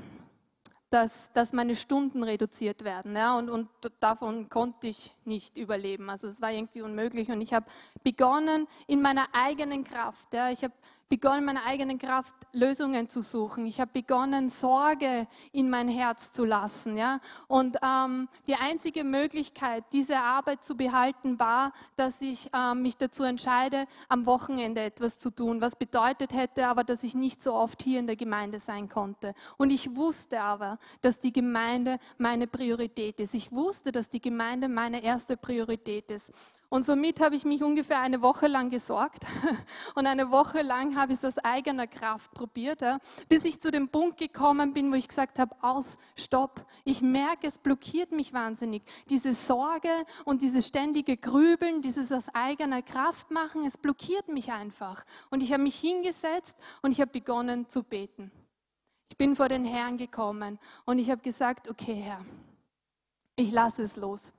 [0.90, 3.16] dass, dass meine Stunden reduziert werden.
[3.16, 3.70] Ja, und, und
[4.00, 6.10] davon konnte ich nicht überleben.
[6.10, 7.30] Also es war irgendwie unmöglich.
[7.30, 7.66] Und ich habe
[8.04, 10.34] begonnen in meiner eigenen Kraft.
[10.34, 10.74] Ja, ich habe
[11.10, 13.66] begonnen, meine eigenen Kraft Lösungen zu suchen.
[13.66, 16.98] Ich habe begonnen, Sorge in mein Herz zu lassen.
[16.98, 17.20] Ja?
[17.48, 23.24] Und ähm, die einzige Möglichkeit, diese Arbeit zu behalten, war, dass ich ähm, mich dazu
[23.24, 27.82] entscheide, am Wochenende etwas zu tun, was bedeutet hätte aber, dass ich nicht so oft
[27.82, 29.34] hier in der Gemeinde sein konnte.
[29.58, 33.34] Und ich wusste aber, dass die Gemeinde meine Priorität ist.
[33.34, 36.32] Ich wusste, dass die Gemeinde meine erste Priorität ist.
[36.72, 39.26] Und somit habe ich mich ungefähr eine Woche lang gesorgt
[39.96, 42.84] und eine Woche lang habe ich es aus eigener Kraft probiert,
[43.28, 46.64] bis ich zu dem Punkt gekommen bin, wo ich gesagt habe, aus, stopp.
[46.86, 48.84] Ich merke, es blockiert mich wahnsinnig.
[49.10, 49.90] Diese Sorge
[50.26, 55.06] und dieses ständige Grübeln, dieses aus eigener Kraft machen, es blockiert mich einfach.
[55.32, 58.32] Und ich habe mich hingesetzt und ich habe begonnen zu beten.
[59.10, 62.24] Ich bin vor den Herrn gekommen und ich habe gesagt, okay Herr,
[63.36, 64.32] ich lasse es los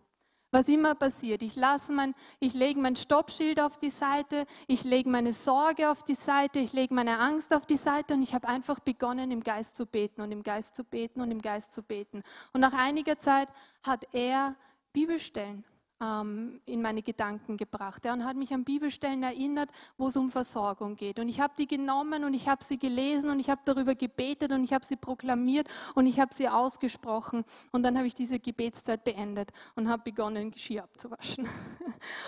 [0.51, 1.43] was immer passiert.
[1.43, 6.03] Ich, lasse mein, ich lege mein Stoppschild auf die Seite, ich lege meine Sorge auf
[6.03, 9.43] die Seite, ich lege meine Angst auf die Seite und ich habe einfach begonnen, im
[9.43, 12.23] Geist zu beten und im Geist zu beten und im Geist zu beten.
[12.53, 13.49] Und nach einiger Zeit
[13.83, 14.57] hat er
[14.93, 15.65] Bibelstellen
[16.01, 20.97] ähm, in meine Gedanken gebracht und hat mich an Bibelstellen erinnert, wo es um Versorgung
[20.97, 21.19] geht.
[21.19, 24.53] Und ich habe die genommen und ich habe sie gelesen und ich habe darüber gebetet
[24.53, 27.45] und ich habe sie proklamiert und ich habe sie ausgesprochen.
[27.73, 31.49] Und dann habe ich diese Gebetszeit beendet und habe begonnen, Geschirr abzuwaschen.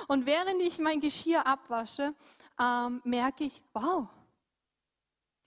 [0.09, 2.15] Und während ich mein Geschirr abwasche,
[2.61, 4.09] ähm, merke ich, wow,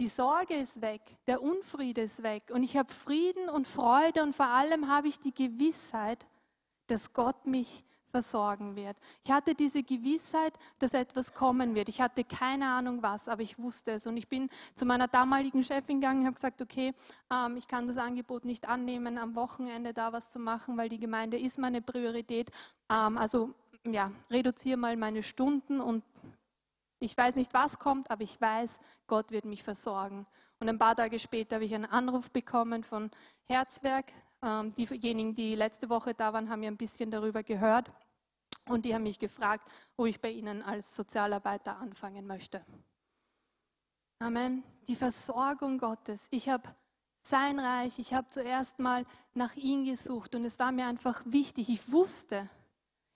[0.01, 4.35] die Sorge ist weg, der Unfriede ist weg und ich habe Frieden und Freude und
[4.35, 6.25] vor allem habe ich die Gewissheit,
[6.87, 7.83] dass Gott mich
[8.15, 8.95] versorgen wird.
[9.25, 11.89] Ich hatte diese Gewissheit, dass etwas kommen wird.
[11.89, 14.07] Ich hatte keine Ahnung was, aber ich wusste es.
[14.07, 16.93] Und ich bin zu meiner damaligen Chefin gegangen und habe gesagt, okay,
[17.29, 20.97] ähm, ich kann das Angebot nicht annehmen, am Wochenende da was zu machen, weil die
[20.97, 22.51] Gemeinde ist meine Priorität.
[22.89, 23.53] Ähm, also
[23.85, 26.05] ja, reduziere mal meine Stunden und
[26.99, 30.25] ich weiß nicht, was kommt, aber ich weiß, Gott wird mich versorgen.
[30.59, 33.11] Und ein paar Tage später habe ich einen Anruf bekommen von
[33.49, 34.05] Herzwerk.
[34.41, 37.91] Ähm, diejenigen, die letzte Woche da waren, haben ja ein bisschen darüber gehört.
[38.67, 42.65] Und die haben mich gefragt, wo ich bei ihnen als Sozialarbeiter anfangen möchte.
[44.19, 44.63] Amen.
[44.87, 46.27] Die Versorgung Gottes.
[46.31, 46.69] Ich habe
[47.21, 51.69] sein Reich, ich habe zuerst mal nach ihm gesucht und es war mir einfach wichtig.
[51.69, 52.49] Ich wusste,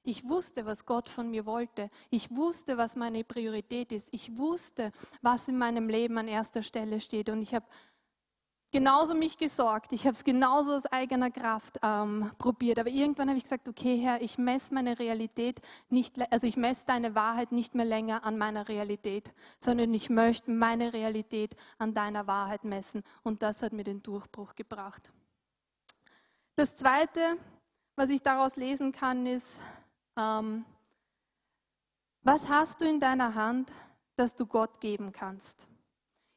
[0.03, 1.89] ich wusste, was Gott von mir wollte.
[2.09, 4.09] Ich wusste, was meine Priorität ist.
[4.12, 7.29] Ich wusste, was in meinem Leben an erster Stelle steht.
[7.29, 7.65] Und ich habe
[8.71, 9.91] genauso mich gesorgt.
[9.91, 12.79] Ich habe es genauso aus eigener Kraft ähm, probiert.
[12.79, 16.86] Aber irgendwann habe ich gesagt, okay, Herr, ich messe meine Realität nicht, also ich messe
[16.86, 22.27] deine Wahrheit nicht mehr länger an meiner Realität, sondern ich möchte meine Realität an deiner
[22.27, 23.03] Wahrheit messen.
[23.23, 25.12] Und das hat mir den Durchbruch gebracht.
[26.55, 27.38] Das Zweite,
[27.95, 29.60] was ich daraus lesen kann, ist,
[30.17, 30.65] ähm,
[32.21, 33.71] was hast du in deiner Hand,
[34.17, 35.67] das du Gott geben kannst?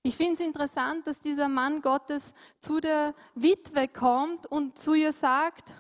[0.05, 5.13] Ich finde es interessant, dass dieser Mann Gottes zu der Witwe kommt und zu ihr
[5.13, 5.75] sagt,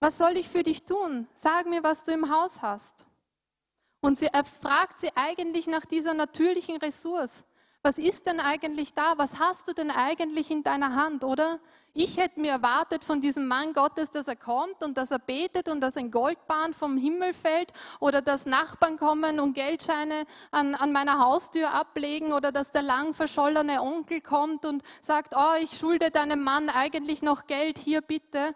[0.00, 1.28] was soll ich für dich tun?
[1.34, 3.06] Sag mir, was du im Haus hast.
[4.00, 4.28] Und sie,
[4.60, 7.44] fragt sie eigentlich nach dieser natürlichen Ressource.
[7.82, 9.14] Was ist denn eigentlich da?
[9.16, 11.60] Was hast du denn eigentlich in deiner Hand, oder?
[11.94, 15.68] Ich hätte mir erwartet von diesem Mann Gottes, dass er kommt und dass er betet
[15.68, 20.92] und dass ein Goldbahn vom Himmel fällt oder dass Nachbarn kommen und Geldscheine an, an
[20.92, 26.10] meiner Haustür ablegen oder dass der lang verschollene Onkel kommt und sagt, oh, ich schulde
[26.10, 28.54] deinem Mann eigentlich noch Geld, hier bitte.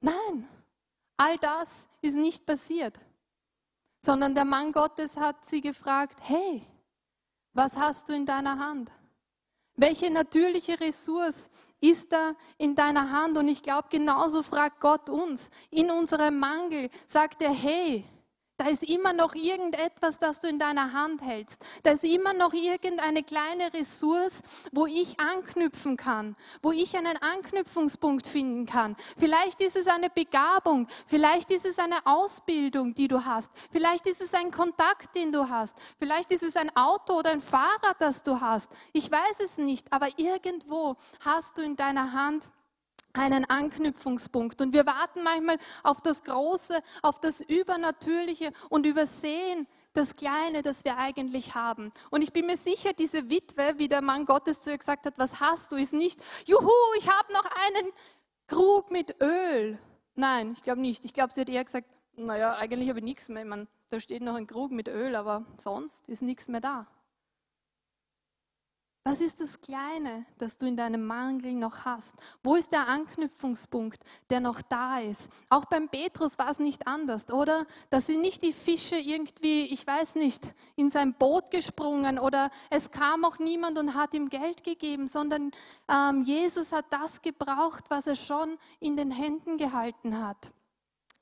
[0.00, 0.48] Nein,
[1.16, 2.98] all das ist nicht passiert
[4.04, 6.62] sondern der Mann Gottes hat sie gefragt, hey,
[7.54, 8.90] was hast du in deiner Hand?
[9.76, 13.36] Welche natürliche Ressource ist da in deiner Hand?
[13.38, 15.50] Und ich glaube, genauso fragt Gott uns.
[15.70, 18.04] In unserem Mangel sagt er, hey,
[18.56, 21.64] da ist immer noch irgendetwas, das du in deiner Hand hältst.
[21.82, 28.26] Da ist immer noch irgendeine kleine Ressource, wo ich anknüpfen kann, wo ich einen Anknüpfungspunkt
[28.26, 28.96] finden kann.
[29.18, 34.20] Vielleicht ist es eine Begabung, vielleicht ist es eine Ausbildung, die du hast, vielleicht ist
[34.20, 38.22] es ein Kontakt, den du hast, vielleicht ist es ein Auto oder ein Fahrrad, das
[38.22, 38.70] du hast.
[38.92, 42.50] Ich weiß es nicht, aber irgendwo hast du in deiner Hand
[43.14, 44.60] einen Anknüpfungspunkt.
[44.60, 50.84] Und wir warten manchmal auf das Große, auf das Übernatürliche und übersehen das Kleine, das
[50.84, 51.92] wir eigentlich haben.
[52.10, 55.14] Und ich bin mir sicher, diese Witwe, wie der Mann Gottes zu ihr gesagt hat,
[55.16, 57.92] was hast du, ist nicht, juhu, ich habe noch einen
[58.48, 59.78] Krug mit Öl.
[60.16, 61.04] Nein, ich glaube nicht.
[61.04, 63.42] Ich glaube, sie hat eher gesagt, naja, eigentlich habe ich nichts mehr.
[63.42, 66.86] Ich meine, da steht noch ein Krug mit Öl, aber sonst ist nichts mehr da.
[69.06, 72.14] Was ist das Kleine, das du in deinem Mangel noch hast?
[72.42, 75.30] Wo ist der Anknüpfungspunkt, der noch da ist?
[75.50, 77.66] Auch beim Petrus war es nicht anders, oder?
[77.90, 82.90] Da sind nicht die Fische irgendwie, ich weiß nicht, in sein Boot gesprungen oder es
[82.90, 85.50] kam auch niemand und hat ihm Geld gegeben, sondern
[85.86, 90.50] ähm, Jesus hat das gebraucht, was er schon in den Händen gehalten hat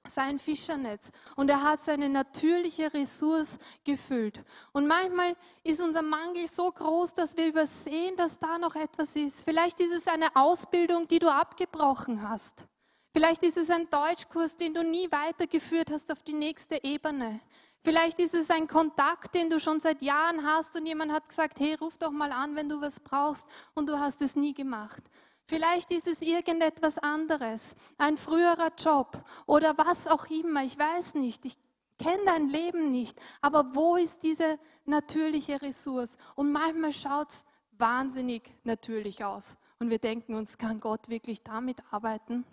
[0.08, 4.42] sein Fischernetz und er hat seine natürliche Ressource gefüllt.
[4.72, 9.44] Und manchmal ist unser Mangel so groß, dass wir übersehen, dass da noch etwas ist.
[9.44, 12.66] Vielleicht ist es eine Ausbildung, die du abgebrochen hast.
[13.12, 17.40] Vielleicht ist es ein Deutschkurs, den du nie weitergeführt hast auf die nächste Ebene.
[17.84, 21.58] Vielleicht ist es ein Kontakt, den du schon seit Jahren hast und jemand hat gesagt,
[21.58, 25.02] hey, ruf doch mal an, wenn du was brauchst und du hast es nie gemacht.
[25.46, 31.44] Vielleicht ist es irgendetwas anderes, ein früherer Job oder was auch immer, ich weiß nicht,
[31.44, 31.58] ich
[31.98, 36.16] kenne dein Leben nicht, aber wo ist diese natürliche Ressource?
[36.36, 41.82] Und manchmal schaut es wahnsinnig natürlich aus und wir denken uns, kann Gott wirklich damit
[41.90, 42.44] arbeiten?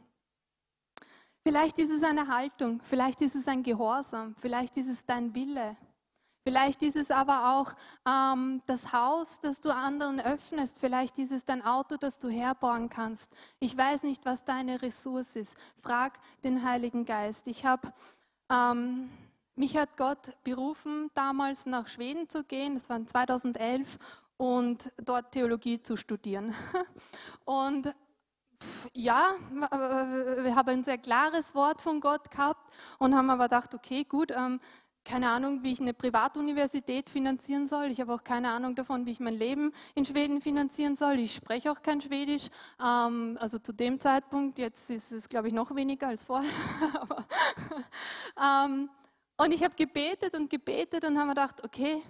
[1.41, 5.77] Vielleicht ist es eine Haltung, vielleicht ist es ein Gehorsam, vielleicht ist es dein Wille.
[6.49, 7.73] Vielleicht ist es aber auch
[8.09, 10.79] ähm, das Haus, das du anderen öffnest.
[10.79, 13.29] Vielleicht ist es dein Auto, das du herbauen kannst.
[13.59, 15.55] Ich weiß nicht, was deine Ressource ist.
[15.83, 17.45] Frag den Heiligen Geist.
[17.45, 17.93] Ich habe,
[18.51, 19.11] ähm,
[19.55, 22.73] mich hat Gott berufen, damals nach Schweden zu gehen.
[22.73, 23.99] Das war 2011
[24.37, 26.55] und dort Theologie zu studieren.
[27.45, 27.93] Und
[28.93, 29.35] ja,
[30.41, 34.31] wir haben ein sehr klares Wort von Gott gehabt und haben aber gedacht, okay, gut,
[34.31, 34.59] ähm,
[35.05, 37.87] keine Ahnung, wie ich eine Privatuniversität finanzieren soll.
[37.87, 41.19] Ich habe auch keine Ahnung davon, wie ich mein Leben in Schweden finanzieren soll.
[41.19, 42.49] Ich spreche auch kein Schwedisch.
[42.79, 46.49] Ähm, also zu dem Zeitpunkt, jetzt ist es, glaube ich, noch weniger als vorher.
[48.37, 48.89] ähm,
[49.37, 52.01] und ich habe gebetet und gebetet und habe gedacht, okay,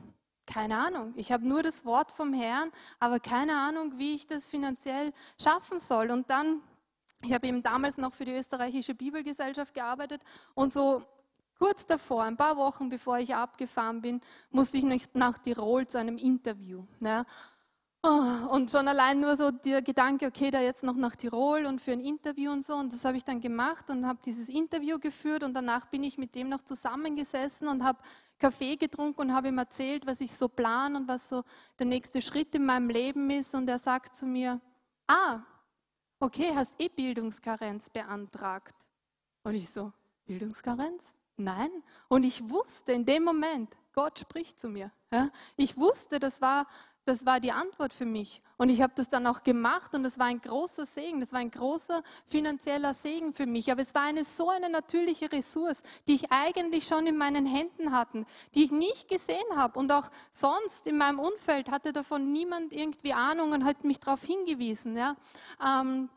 [0.46, 1.14] keine Ahnung.
[1.16, 5.80] Ich habe nur das Wort vom Herrn, aber keine Ahnung, wie ich das finanziell schaffen
[5.80, 6.10] soll.
[6.10, 6.62] Und dann,
[7.22, 10.22] ich habe eben damals noch für die österreichische Bibelgesellschaft gearbeitet
[10.56, 11.04] und so
[11.60, 16.18] Kurz davor, ein paar Wochen bevor ich abgefahren bin, musste ich nach Tirol zu einem
[16.18, 16.86] Interview.
[17.00, 17.26] Ne?
[18.02, 21.92] und schon allein nur so der Gedanke, okay, da jetzt noch nach Tirol und für
[21.92, 22.76] ein Interview und so.
[22.76, 26.18] Und das habe ich dann gemacht und habe dieses Interview geführt und danach bin ich
[26.18, 28.00] mit dem noch zusammengesessen und habe
[28.38, 31.44] Kaffee getrunken und habe ihm erzählt, was ich so plane und was so
[31.78, 33.54] der nächste Schritt in meinem Leben ist.
[33.54, 34.62] Und er sagt zu mir,
[35.08, 35.42] ah,
[36.22, 38.76] okay, hast eh Bildungskarenz beantragt.
[39.44, 39.92] Und ich so,
[40.26, 41.14] Bildungskarenz?
[41.40, 41.72] Nein.
[42.10, 44.92] Und ich wusste in dem Moment, Gott spricht zu mir.
[45.56, 46.68] Ich wusste, das war,
[47.06, 48.42] das war die Antwort für mich.
[48.58, 51.40] Und ich habe das dann auch gemacht und das war ein großer Segen, das war
[51.40, 53.72] ein großer finanzieller Segen für mich.
[53.72, 57.92] Aber es war eine so eine natürliche Ressource, die ich eigentlich schon in meinen Händen
[57.92, 59.80] hatte, die ich nicht gesehen habe.
[59.80, 64.22] Und auch sonst in meinem Umfeld hatte davon niemand irgendwie Ahnung und hat mich darauf
[64.24, 64.96] hingewiesen.
[64.98, 65.16] Ja?
[65.66, 66.10] Ähm,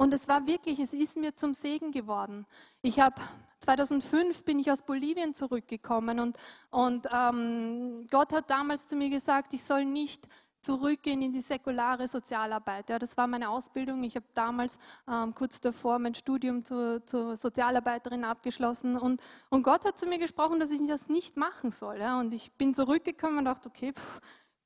[0.00, 2.46] und es war wirklich, es ist mir zum Segen geworden.
[2.80, 3.20] Ich habe
[3.58, 6.38] 2005 bin ich aus Bolivien zurückgekommen und,
[6.70, 10.26] und ähm, Gott hat damals zu mir gesagt, ich soll nicht
[10.62, 12.88] zurückgehen in die säkulare Sozialarbeit.
[12.88, 14.02] Ja, das war meine Ausbildung.
[14.02, 19.84] Ich habe damals ähm, kurz davor mein Studium zur, zur Sozialarbeiterin abgeschlossen und, und, Gott
[19.84, 21.98] hat zu mir gesprochen, dass ich das nicht machen soll.
[21.98, 24.20] Ja, und ich bin zurückgekommen und dachte, okay, pff,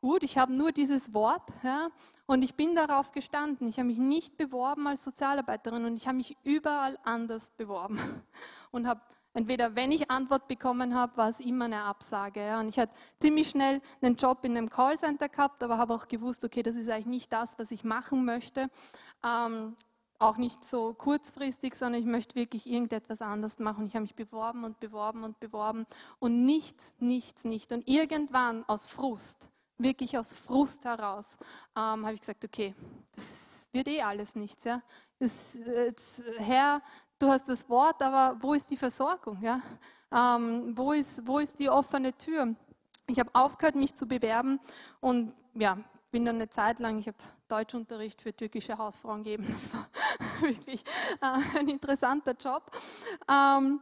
[0.05, 1.89] gut, ich habe nur dieses Wort ja,
[2.27, 3.67] und ich bin darauf gestanden.
[3.69, 7.99] Ich habe mich nicht beworben als Sozialarbeiterin und ich habe mich überall anders beworben
[8.71, 9.01] und habe
[9.33, 12.41] entweder, wenn ich Antwort bekommen habe, war es immer eine Absage.
[12.41, 12.61] Ja.
[12.61, 16.45] Und ich hatte ziemlich schnell einen Job in einem Callcenter gehabt, aber habe auch gewusst,
[16.45, 18.69] okay, das ist eigentlich nicht das, was ich machen möchte.
[19.25, 19.75] Ähm,
[20.19, 23.87] auch nicht so kurzfristig, sondern ich möchte wirklich irgendetwas anders machen.
[23.87, 25.87] Ich habe mich beworben und beworben und beworben
[26.19, 27.73] und nichts, nichts, nicht.
[27.73, 29.49] Und irgendwann aus Frust,
[29.79, 31.37] wirklich aus Frust heraus,
[31.77, 32.75] ähm, habe ich gesagt, okay,
[33.15, 34.65] das wird eh alles nichts.
[34.65, 34.83] Ja?
[35.19, 36.81] Das, das, Herr,
[37.19, 39.41] du hast das Wort, aber wo ist die Versorgung?
[39.43, 39.61] Ja?
[40.13, 42.55] Ähm, wo, ist, wo ist die offene Tür?
[43.07, 44.61] Ich habe aufgehört, mich zu bewerben
[45.01, 45.79] und ja,
[46.11, 47.19] bin dann eine Zeit lang, ich habe
[47.49, 49.47] Deutschunterricht für türkische Hausfrauen gegeben.
[49.49, 49.89] Das war
[50.41, 50.85] wirklich
[51.21, 52.71] äh, ein interessanter Job.
[53.29, 53.81] Ähm,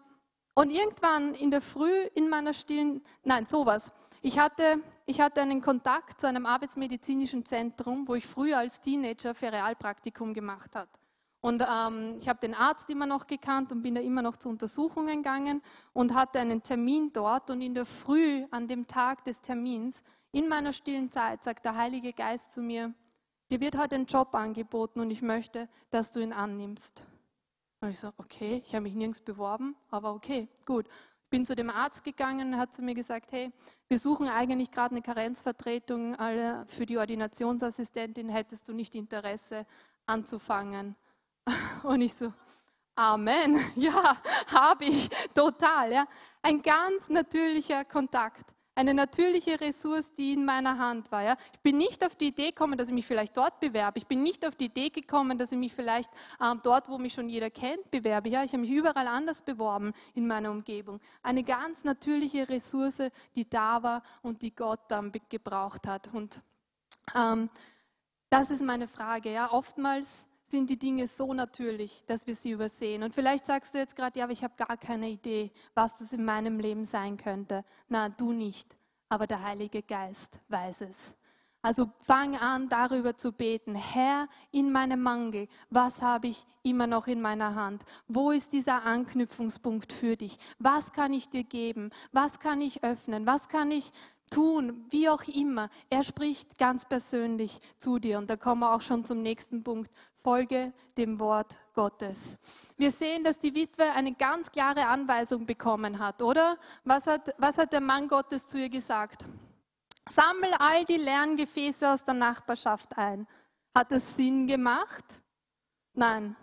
[0.55, 3.93] und irgendwann in der Früh in meiner stillen, nein, sowas.
[4.25, 9.35] Ich hatte, ich hatte einen Kontakt zu einem arbeitsmedizinischen Zentrum, wo ich früher als Teenager
[9.35, 10.89] Ferialpraktikum gemacht habe.
[11.41, 14.49] Und ähm, ich habe den Arzt immer noch gekannt und bin da immer noch zu
[14.49, 15.61] Untersuchungen gegangen
[15.93, 17.51] und hatte einen Termin dort.
[17.51, 21.75] Und in der Früh, an dem Tag des Termins, in meiner stillen Zeit, sagt der
[21.75, 22.95] Heilige Geist zu mir,
[23.51, 27.05] dir wird heute ein Job angeboten und ich möchte, dass du ihn annimmst.
[27.81, 30.87] Und ich so, okay, ich habe mich nirgends beworben, aber okay, gut.
[31.33, 33.51] Bin zu dem Arzt gegangen hat zu mir gesagt, hey,
[33.89, 36.15] wir suchen eigentlich gerade eine Karenzvertretung
[36.67, 39.65] für die Ordinationsassistentin, hättest du nicht Interesse
[40.05, 40.95] anzufangen?
[41.85, 42.35] Und ich so,
[42.97, 44.19] Amen, ja,
[44.53, 45.93] habe ich, total.
[45.93, 46.07] Ja.
[46.43, 51.23] Ein ganz natürlicher Kontakt, eine natürliche Ressource, die in meiner Hand war.
[51.23, 51.37] Ja.
[51.53, 53.99] Ich bin nicht auf die Idee gekommen, dass ich mich vielleicht dort bewerbe.
[53.99, 56.11] Ich bin nicht auf die Idee gekommen, dass ich mich vielleicht
[56.43, 58.29] ähm, dort, wo mich schon jeder kennt, bewerbe.
[58.29, 58.45] Ja.
[58.45, 61.01] Ich habe mich überall anders beworben in meiner Umgebung.
[61.23, 63.03] Eine ganz natürliche Ressource,
[63.37, 66.09] die da war und die Gott dann gebraucht hat.
[66.13, 66.41] Und
[67.15, 67.51] ähm,
[68.31, 69.33] das ist meine Frage.
[69.33, 69.53] Ja.
[69.53, 73.03] Oftmals sind die Dinge so natürlich, dass wir sie übersehen.
[73.03, 76.13] Und vielleicht sagst du jetzt gerade, ja, aber ich habe gar keine Idee, was das
[76.13, 77.65] in meinem Leben sein könnte.
[77.89, 78.77] Na, du nicht,
[79.09, 81.15] aber der Heilige Geist weiß es.
[81.65, 83.77] Also fang an, darüber zu beten.
[83.77, 87.85] Herr, in meinem Mangel, was habe ich immer noch in meiner Hand?
[88.09, 90.39] Wo ist dieser Anknüpfungspunkt für dich?
[90.59, 91.91] Was kann ich dir geben?
[92.11, 93.27] Was kann ich öffnen?
[93.27, 93.93] Was kann ich
[94.33, 95.69] tun, wie auch immer.
[95.91, 98.19] Er spricht ganz persönlich zu dir.
[98.19, 99.91] Und da kommen wir auch schon zum nächsten Punkt.
[100.23, 102.39] Folge dem Wort Gottes.
[102.77, 106.57] Wir sehen, dass die Witwe eine ganz klare Anweisung bekommen hat, oder?
[106.85, 109.25] Was hat, was hat der Mann Gottes zu ihr gesagt?
[110.09, 113.27] Sammel all die leeren Gefäße aus der Nachbarschaft ein.
[113.75, 115.05] Hat das Sinn gemacht?
[115.95, 116.37] Nein,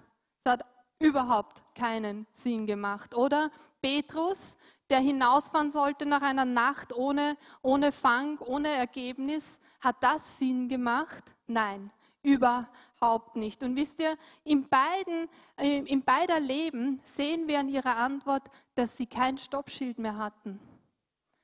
[0.43, 0.65] es hat
[0.99, 3.51] überhaupt keinen Sinn gemacht, oder?
[3.81, 4.57] Petrus,
[4.89, 11.23] der hinausfahren sollte nach einer Nacht ohne, ohne Fang, ohne Ergebnis, hat das Sinn gemacht?
[11.47, 11.91] Nein,
[12.23, 13.63] überhaupt nicht.
[13.63, 18.43] Und wisst ihr, in, beiden, äh, in beider Leben sehen wir an ihrer Antwort,
[18.75, 20.59] dass sie kein Stoppschild mehr hatten,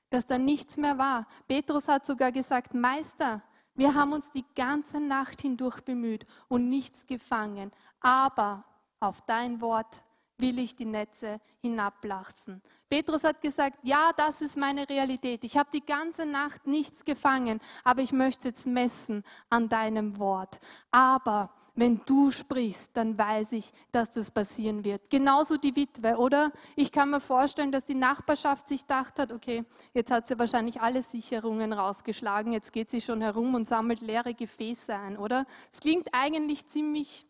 [0.10, 1.28] dass da nichts mehr war.
[1.48, 3.42] Petrus hat sogar gesagt, Meister,
[3.76, 8.64] wir haben uns die ganze Nacht hindurch bemüht und nichts gefangen, aber
[9.00, 10.05] auf dein Wort
[10.38, 12.62] will ich die Netze hinablassen.
[12.90, 15.44] Petrus hat gesagt, ja, das ist meine Realität.
[15.44, 20.60] Ich habe die ganze Nacht nichts gefangen, aber ich möchte jetzt messen an deinem Wort.
[20.92, 25.10] Aber wenn du sprichst, dann weiß ich, dass das passieren wird.
[25.10, 26.52] Genauso die Witwe, oder?
[26.76, 30.80] Ich kann mir vorstellen, dass die Nachbarschaft sich gedacht hat, okay, jetzt hat sie wahrscheinlich
[30.80, 35.46] alle Sicherungen rausgeschlagen, jetzt geht sie schon herum und sammelt leere Gefäße ein, oder?
[35.72, 37.28] Es klingt eigentlich ziemlich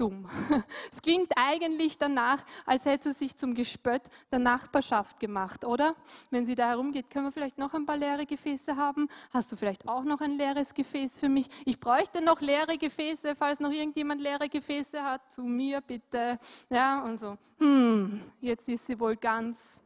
[0.00, 0.26] dumm.
[0.92, 5.94] Es klingt eigentlich danach, als hätte sie sich zum Gespött der Nachbarschaft gemacht, oder?
[6.30, 9.08] Wenn sie da herumgeht, können wir vielleicht noch ein paar leere Gefäße haben?
[9.32, 11.48] Hast du vielleicht auch noch ein leeres Gefäß für mich?
[11.64, 16.38] Ich bräuchte noch leere Gefäße, falls noch irgendjemand leere Gefäße hat, zu mir bitte.
[16.70, 19.80] Ja, und so, hm, jetzt ist sie wohl ganz.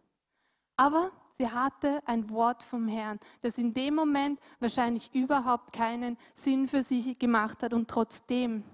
[0.77, 6.69] Aber sie hatte ein Wort vom Herrn, das in dem Moment wahrscheinlich überhaupt keinen Sinn
[6.69, 8.65] für sie gemacht hat und trotzdem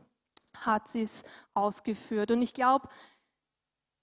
[0.67, 1.23] hat sie es
[1.55, 2.31] ausgeführt.
[2.31, 2.89] Und ich glaube,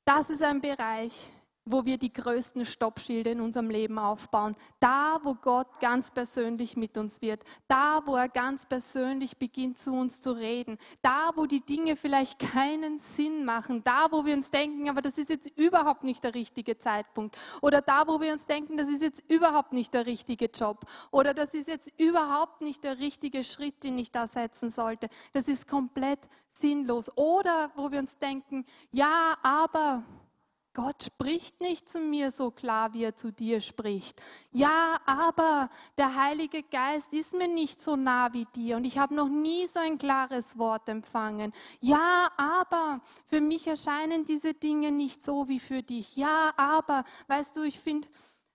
[0.06, 1.32] das ist ein Bereich,
[1.70, 4.56] wo wir die größten Stoppschilde in unserem Leben aufbauen.
[4.80, 7.44] Da, wo Gott ganz persönlich mit uns wird.
[7.68, 10.78] Da, wo er ganz persönlich beginnt, zu uns zu reden.
[11.02, 13.84] Da, wo die Dinge vielleicht keinen Sinn machen.
[13.84, 17.38] Da, wo wir uns denken, aber das ist jetzt überhaupt nicht der richtige Zeitpunkt.
[17.62, 20.86] Oder da, wo wir uns denken, das ist jetzt überhaupt nicht der richtige Job.
[21.12, 25.10] Oder das ist jetzt überhaupt nicht der richtige Schritt, den ich da setzen sollte.
[25.34, 26.20] Das ist komplett
[26.60, 27.12] sinnlos.
[27.16, 30.04] Oder wo wir uns denken, ja, aber
[30.78, 34.22] Gott spricht nicht zu mir so klar, wie er zu dir spricht.
[34.52, 39.16] Ja, aber der Heilige Geist ist mir nicht so nah wie dir und ich habe
[39.16, 41.52] noch nie so ein klares Wort empfangen.
[41.80, 46.16] Ja, aber für mich erscheinen diese Dinge nicht so wie für dich.
[46.16, 48.08] Ja, aber, weißt du, ich finde,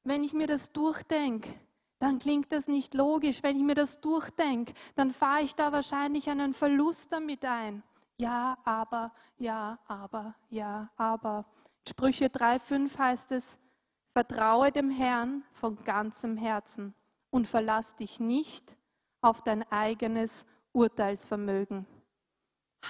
[0.05, 1.53] wenn ich mir das durchdenke,
[1.99, 3.43] dann klingt das nicht logisch.
[3.43, 7.83] Wenn ich mir das durchdenke, dann fahre ich da wahrscheinlich einen Verlust damit ein.
[8.23, 11.45] Ja, aber, ja, aber, ja, aber.
[11.89, 13.59] Sprüche 3,5 heißt es,
[14.13, 16.95] vertraue dem Herrn von ganzem Herzen
[17.31, 18.77] und verlass dich nicht
[19.23, 21.85] auf dein eigenes Urteilsvermögen.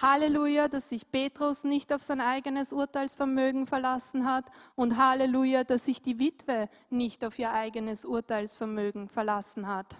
[0.02, 6.02] Halleluja, dass sich Petrus nicht auf sein eigenes Urteilsvermögen verlassen hat und Halleluja, dass sich
[6.02, 9.98] die Witwe nicht auf ihr eigenes Urteilsvermögen verlassen hat.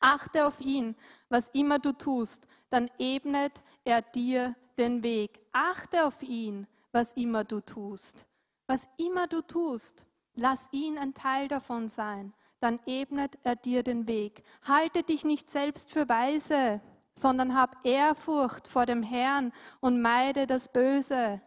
[0.00, 0.96] Achte auf ihn,
[1.28, 3.52] was immer du tust, dann ebnet
[3.84, 5.40] er dir den Weg.
[5.52, 8.26] Achte auf ihn, was immer du tust.
[8.66, 12.32] Was immer du tust, lass ihn ein Teil davon sein.
[12.60, 14.44] Dann ebnet er dir den Weg.
[14.62, 16.80] Halte dich nicht selbst für weise,
[17.14, 21.40] sondern hab Ehrfurcht vor dem Herrn und meide das Böse.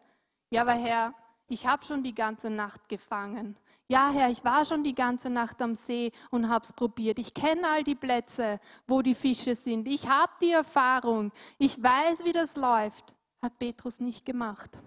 [0.49, 1.13] Ja, aber Herr,
[1.47, 3.57] ich habe schon die ganze Nacht gefangen.
[3.87, 7.19] Ja, Herr, ich war schon die ganze Nacht am See und habe es probiert.
[7.19, 9.87] Ich kenne all die Plätze, wo die Fische sind.
[9.87, 11.31] Ich habe die Erfahrung.
[11.57, 13.13] Ich weiß, wie das läuft.
[13.41, 14.79] Hat Petrus nicht gemacht.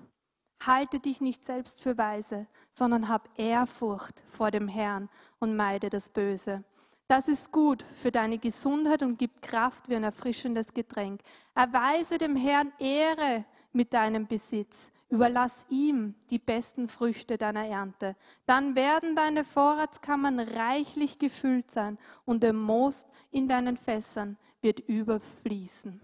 [0.64, 6.08] Halte dich nicht selbst für weise, sondern hab Ehrfurcht vor dem Herrn und meide das
[6.08, 6.64] Böse.
[7.08, 11.20] Das ist gut für deine Gesundheit und gibt Kraft wie ein erfrischendes Getränk.
[11.54, 14.90] Erweise dem Herrn Ehre mit deinem Besitz.
[15.08, 18.16] Überlass ihm die besten Früchte deiner Ernte.
[18.44, 26.00] Dann werden deine Vorratskammern reichlich gefüllt sein und der Most in deinen Fässern wird überfließen.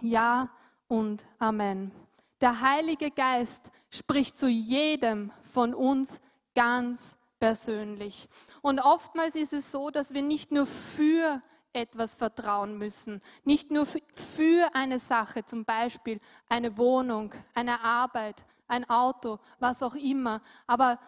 [0.00, 0.50] Ja
[0.88, 1.92] und Amen.
[2.40, 6.20] Der Heilige Geist spricht zu jedem von uns
[6.54, 8.28] ganz persönlich.
[8.62, 11.42] Und oftmals ist es so, dass wir nicht nur für
[11.74, 18.88] etwas vertrauen müssen, nicht nur für eine Sache, zum Beispiel eine Wohnung, eine Arbeit, ein
[18.88, 20.98] Auto, was auch immer, aber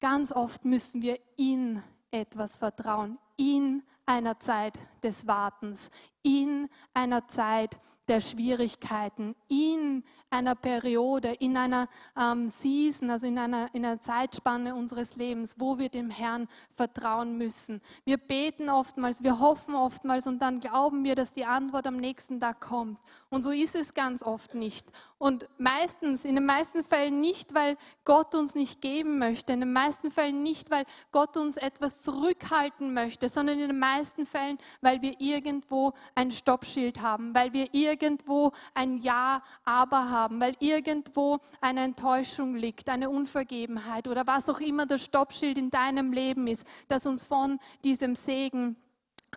[0.00, 5.90] ganz oft müssen wir in etwas vertrauen, in einer Zeit des Wartens,
[6.22, 7.78] in einer Zeit
[8.08, 11.88] der Schwierigkeiten, in einer Periode, in einer
[12.18, 17.36] ähm, Season, also in einer, in einer Zeitspanne unseres Lebens, wo wir dem Herrn vertrauen
[17.36, 17.80] müssen.
[18.04, 22.40] Wir beten oftmals, wir hoffen oftmals und dann glauben wir, dass die Antwort am nächsten
[22.40, 22.98] Tag kommt.
[23.28, 24.86] Und so ist es ganz oft nicht.
[25.18, 29.72] Und meistens, in den meisten Fällen nicht, weil Gott uns nicht geben möchte, in den
[29.72, 34.91] meisten Fällen nicht, weil Gott uns etwas zurückhalten möchte, sondern in den meisten Fällen, weil
[35.00, 41.80] wir irgendwo ein Stoppschild haben, weil wir irgendwo ein Ja, aber haben, weil irgendwo eine
[41.80, 47.06] Enttäuschung liegt, eine Unvergebenheit oder was auch immer das Stoppschild in deinem Leben ist, das
[47.06, 48.76] uns von diesem Segen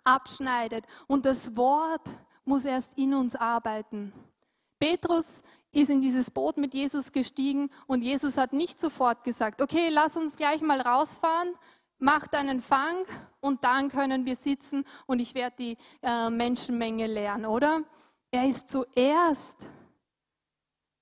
[0.04, 0.84] abschneidet.
[1.06, 2.06] Und das Wort
[2.44, 4.12] muss erst in uns arbeiten.
[4.78, 5.42] Petrus
[5.72, 10.16] ist in dieses Boot mit Jesus gestiegen und Jesus hat nicht sofort gesagt, okay, lass
[10.16, 11.54] uns gleich mal rausfahren,
[11.98, 13.04] mach deinen Fang
[13.40, 17.82] und dann können wir sitzen und ich werde die äh, Menschenmenge lernen, oder?
[18.30, 19.66] Er ist zuerst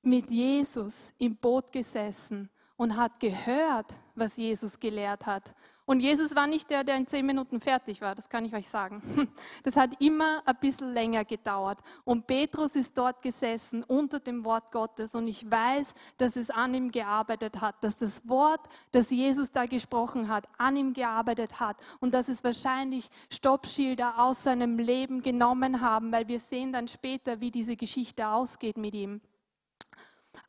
[0.02, 5.54] mit Jesus im Boot gesessen und hat gehört, was Jesus gelehrt hat.
[5.86, 8.68] Und Jesus war nicht der, der in zehn Minuten fertig war, das kann ich euch
[8.68, 9.02] sagen.
[9.62, 11.80] Das hat immer ein bisschen länger gedauert.
[12.04, 16.74] Und Petrus ist dort gesessen unter dem Wort Gottes und ich weiß, dass es an
[16.74, 18.60] ihm gearbeitet hat, dass das Wort,
[18.92, 24.42] das Jesus da gesprochen hat, an ihm gearbeitet hat und dass es wahrscheinlich Stoppschilder aus
[24.42, 29.20] seinem Leben genommen haben, weil wir sehen dann später, wie diese Geschichte ausgeht mit ihm.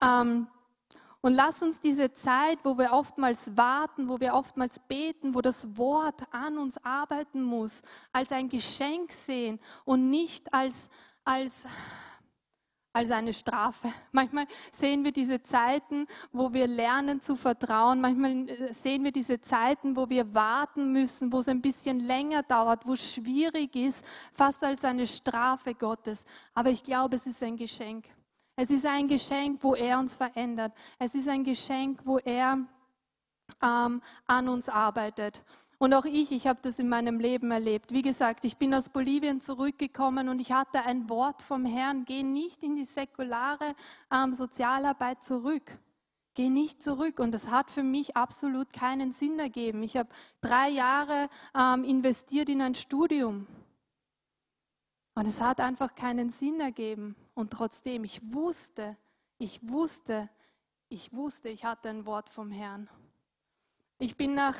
[0.01, 0.47] Ähm,
[1.25, 5.75] und lass uns diese Zeit, wo wir oftmals warten, wo wir oftmals beten, wo das
[5.75, 7.81] Wort an uns arbeiten muss,
[8.13, 10.87] als ein Geschenk sehen und nicht als,
[11.23, 11.63] als,
[12.93, 13.91] als eine Strafe.
[14.11, 18.01] Manchmal sehen wir diese Zeiten, wo wir lernen zu vertrauen.
[18.01, 22.43] Manchmal äh, sehen wir diese Zeiten, wo wir warten müssen, wo es ein bisschen länger
[22.43, 24.05] dauert, wo es schwierig ist,
[24.35, 26.23] fast als eine Strafe Gottes.
[26.53, 28.05] Aber ich glaube, es ist ein Geschenk.
[28.55, 30.73] Es ist ein Geschenk, wo er uns verändert.
[30.97, 32.59] Es ist ein Geschenk, wo er
[33.61, 35.43] ähm, an uns arbeitet.
[35.77, 37.91] Und auch ich, ich habe das in meinem Leben erlebt.
[37.91, 42.23] Wie gesagt, ich bin aus Bolivien zurückgekommen und ich hatte ein Wort vom Herrn, geh
[42.23, 43.75] nicht in die säkulare
[44.09, 45.77] ähm, Sozialarbeit zurück.
[46.33, 47.19] Geh nicht zurück.
[47.19, 49.83] Und das hat für mich absolut keinen Sinn ergeben.
[49.83, 53.47] Ich habe drei Jahre ähm, investiert in ein Studium.
[55.15, 57.15] Und es hat einfach keinen Sinn ergeben.
[57.33, 58.97] Und trotzdem, ich wusste,
[59.37, 60.29] ich wusste,
[60.89, 62.89] ich wusste, ich hatte ein Wort vom Herrn.
[63.97, 64.57] Ich bin nach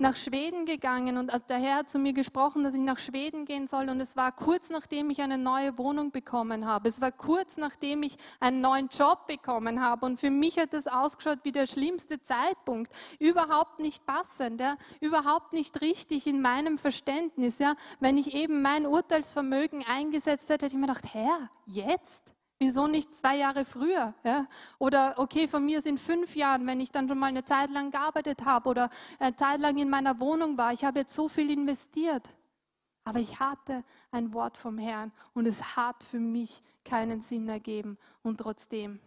[0.00, 3.68] nach Schweden gegangen und der Herr hat zu mir gesprochen, dass ich nach Schweden gehen
[3.68, 3.88] soll.
[3.88, 6.88] Und es war kurz nachdem ich eine neue Wohnung bekommen habe.
[6.88, 10.06] Es war kurz nachdem ich einen neuen Job bekommen habe.
[10.06, 12.92] Und für mich hat das ausgeschaut wie der schlimmste Zeitpunkt.
[13.18, 14.76] Überhaupt nicht passend, ja?
[15.00, 17.58] überhaupt nicht richtig in meinem Verständnis.
[17.58, 17.74] Ja?
[18.00, 22.34] Wenn ich eben mein Urteilsvermögen eingesetzt hätte, hätte ich mir gedacht, Herr, jetzt?
[22.62, 24.12] Wieso nicht zwei Jahre früher?
[24.22, 24.46] Ja?
[24.78, 27.90] Oder okay, von mir sind fünf Jahre, wenn ich dann schon mal eine Zeit lang
[27.90, 30.70] gearbeitet habe oder eine Zeit lang in meiner Wohnung war.
[30.74, 32.22] Ich habe jetzt so viel investiert.
[33.04, 37.96] Aber ich hatte ein Wort vom Herrn und es hat für mich keinen Sinn ergeben.
[38.22, 39.00] Und trotzdem,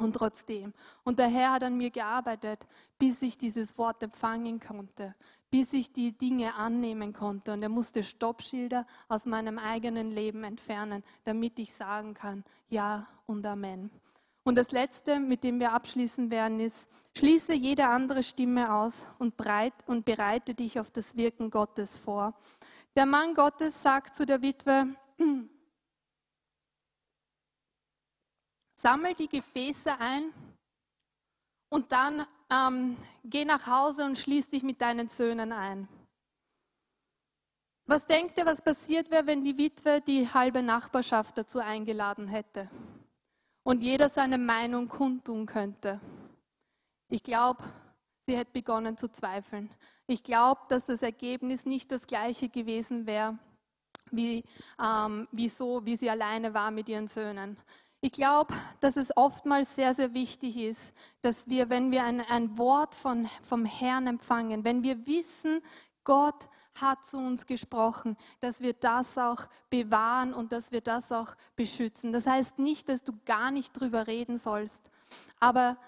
[0.00, 0.72] und trotzdem.
[1.04, 2.66] Und der Herr hat an mir gearbeitet,
[2.98, 5.14] bis ich dieses Wort empfangen konnte,
[5.50, 7.52] bis ich die Dinge annehmen konnte.
[7.52, 13.46] Und er musste Stoppschilder aus meinem eigenen Leben entfernen, damit ich sagen kann, ja und
[13.46, 13.90] Amen.
[14.44, 16.88] Und das Letzte, mit dem wir abschließen werden, ist,
[17.18, 22.32] schließe jede andere Stimme aus und, breit, und bereite dich auf das Wirken Gottes vor.
[22.94, 24.86] Der Mann Gottes sagt zu der Witwe,
[28.86, 30.32] sammel die Gefäße ein
[31.70, 35.88] und dann ähm, geh nach Hause und schließ dich mit deinen Söhnen ein.
[37.86, 42.70] Was denkt ihr, was passiert wäre, wenn die Witwe die halbe Nachbarschaft dazu eingeladen hätte
[43.64, 46.00] und jeder seine Meinung kundtun könnte?
[47.08, 47.64] Ich glaube,
[48.28, 49.68] sie hätte begonnen zu zweifeln.
[50.06, 53.36] Ich glaube, dass das Ergebnis nicht das gleiche gewesen wäre,
[54.12, 54.44] wie,
[54.80, 57.56] ähm, wie so, wie sie alleine war mit ihren Söhnen.
[58.00, 60.92] Ich glaube, dass es oftmals sehr, sehr wichtig ist,
[61.22, 65.62] dass wir, wenn wir ein, ein Wort von, vom Herrn empfangen, wenn wir wissen,
[66.04, 71.34] Gott hat zu uns gesprochen, dass wir das auch bewahren und dass wir das auch
[71.56, 72.12] beschützen.
[72.12, 74.90] Das heißt nicht, dass du gar nicht drüber reden sollst,
[75.40, 75.78] aber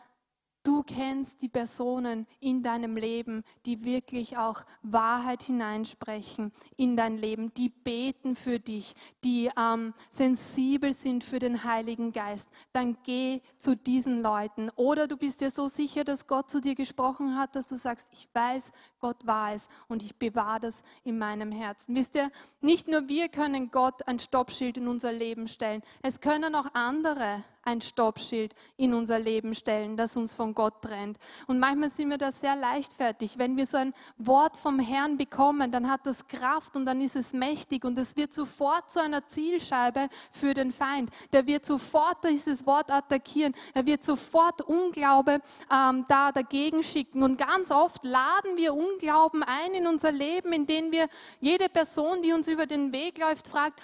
[0.68, 7.54] Du kennst die Personen in deinem Leben, die wirklich auch Wahrheit hineinsprechen in dein Leben,
[7.54, 8.94] die beten für dich,
[9.24, 12.50] die ähm, sensibel sind für den Heiligen Geist.
[12.74, 14.68] Dann geh zu diesen Leuten.
[14.76, 18.10] Oder du bist dir so sicher, dass Gott zu dir gesprochen hat, dass du sagst,
[18.12, 21.96] ich weiß, Gott war es und ich bewahre das in meinem Herzen.
[21.96, 26.54] Wisst ihr, nicht nur wir können Gott ein Stoppschild in unser Leben stellen, es können
[26.54, 31.18] auch andere ein Stoppschild in unser Leben stellen, das uns von Gott trennt.
[31.46, 33.38] Und manchmal sind wir da sehr leichtfertig.
[33.38, 37.14] Wenn wir so ein Wort vom Herrn bekommen, dann hat das Kraft und dann ist
[37.14, 41.10] es mächtig und es wird sofort zu einer Zielscheibe für den Feind.
[41.32, 43.54] Der wird sofort dieses Wort attackieren.
[43.74, 45.40] Er wird sofort Unglaube
[45.70, 47.22] ähm, da dagegen schicken.
[47.22, 51.08] Und ganz oft laden wir Unglauben ein in unser Leben, indem wir
[51.40, 53.80] jede Person, die uns über den Weg läuft, fragt,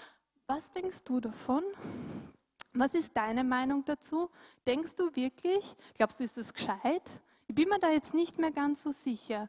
[0.47, 1.63] was denkst du davon?
[2.75, 4.31] Was ist deine Meinung dazu?
[4.67, 7.09] Denkst du wirklich, glaubst du, ist das gescheit?
[7.47, 9.49] Ich bin mir da jetzt nicht mehr ganz so sicher.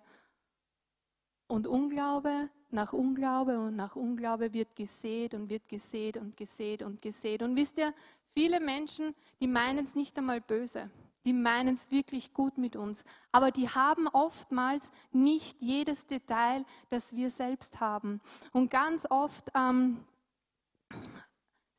[1.48, 7.02] Und Unglaube nach Unglaube und nach Unglaube wird gesät und wird gesät und gesät und
[7.02, 7.42] gesät.
[7.42, 7.94] Und wisst ihr,
[8.34, 10.92] viele Menschen, die meinen es nicht einmal böse.
[11.26, 13.04] Die meinen es wirklich gut mit uns.
[13.32, 18.22] Aber die haben oftmals nicht jedes Detail, das wir selbst haben.
[18.52, 20.04] Und ganz oft ähm,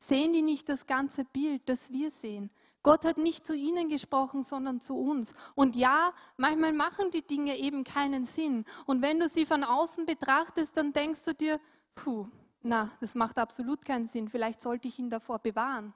[0.07, 2.49] Sehen die nicht das ganze Bild, das wir sehen?
[2.81, 5.33] Gott hat nicht zu ihnen gesprochen, sondern zu uns.
[5.53, 8.63] Und ja, manchmal machen die Dinge eben keinen Sinn.
[8.85, 11.59] Und wenn du sie von außen betrachtest, dann denkst du dir,
[11.93, 12.29] puh,
[12.61, 14.29] na, das macht absolut keinen Sinn.
[14.29, 15.93] Vielleicht sollte ich ihn davor bewahren.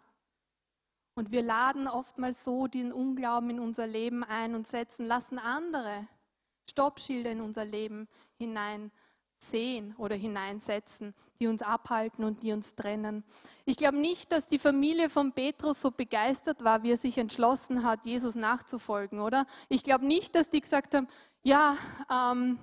[1.15, 6.05] Und wir laden oftmals so den Unglauben in unser Leben ein und setzen, lassen andere
[6.69, 8.91] Stoppschilder in unser Leben hinein
[9.43, 13.23] sehen oder hineinsetzen, die uns abhalten und die uns trennen.
[13.65, 17.83] Ich glaube nicht, dass die Familie von Petrus so begeistert war, wie er sich entschlossen
[17.83, 19.45] hat, Jesus nachzufolgen, oder?
[19.69, 21.07] Ich glaube nicht, dass die gesagt haben,
[21.43, 21.75] ja,
[22.11, 22.59] ähm,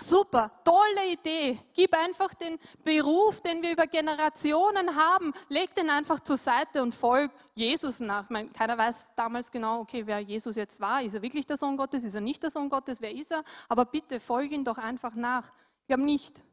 [0.00, 1.58] Super, tolle Idee.
[1.74, 6.94] Gib einfach den Beruf, den wir über Generationen haben, leg den einfach zur Seite und
[6.94, 8.24] folg Jesus nach.
[8.24, 11.02] Ich meine, keiner weiß damals genau, okay, wer Jesus jetzt war.
[11.02, 12.04] Ist er wirklich der Sohn Gottes?
[12.04, 13.00] Ist er nicht der Sohn Gottes?
[13.00, 13.42] Wer ist er?
[13.68, 15.50] Aber bitte folge ihn doch einfach nach.
[15.82, 16.44] Ich glaube nicht,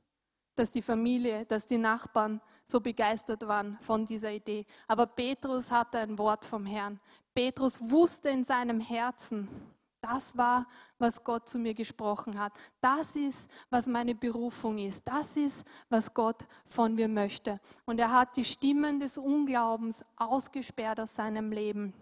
[0.56, 4.66] dass die Familie, dass die Nachbarn so begeistert waren von dieser Idee.
[4.88, 7.00] Aber Petrus hatte ein Wort vom Herrn.
[7.36, 9.48] Petrus wusste in seinem Herzen,
[10.06, 10.68] das war,
[11.00, 12.54] was Gott zu mir gesprochen hat.
[12.80, 15.08] Das ist, was meine Berufung ist.
[15.08, 17.60] Das ist, was Gott von mir möchte.
[17.86, 21.94] Und er hat die Stimmen des Unglaubens ausgesperrt aus seinem Leben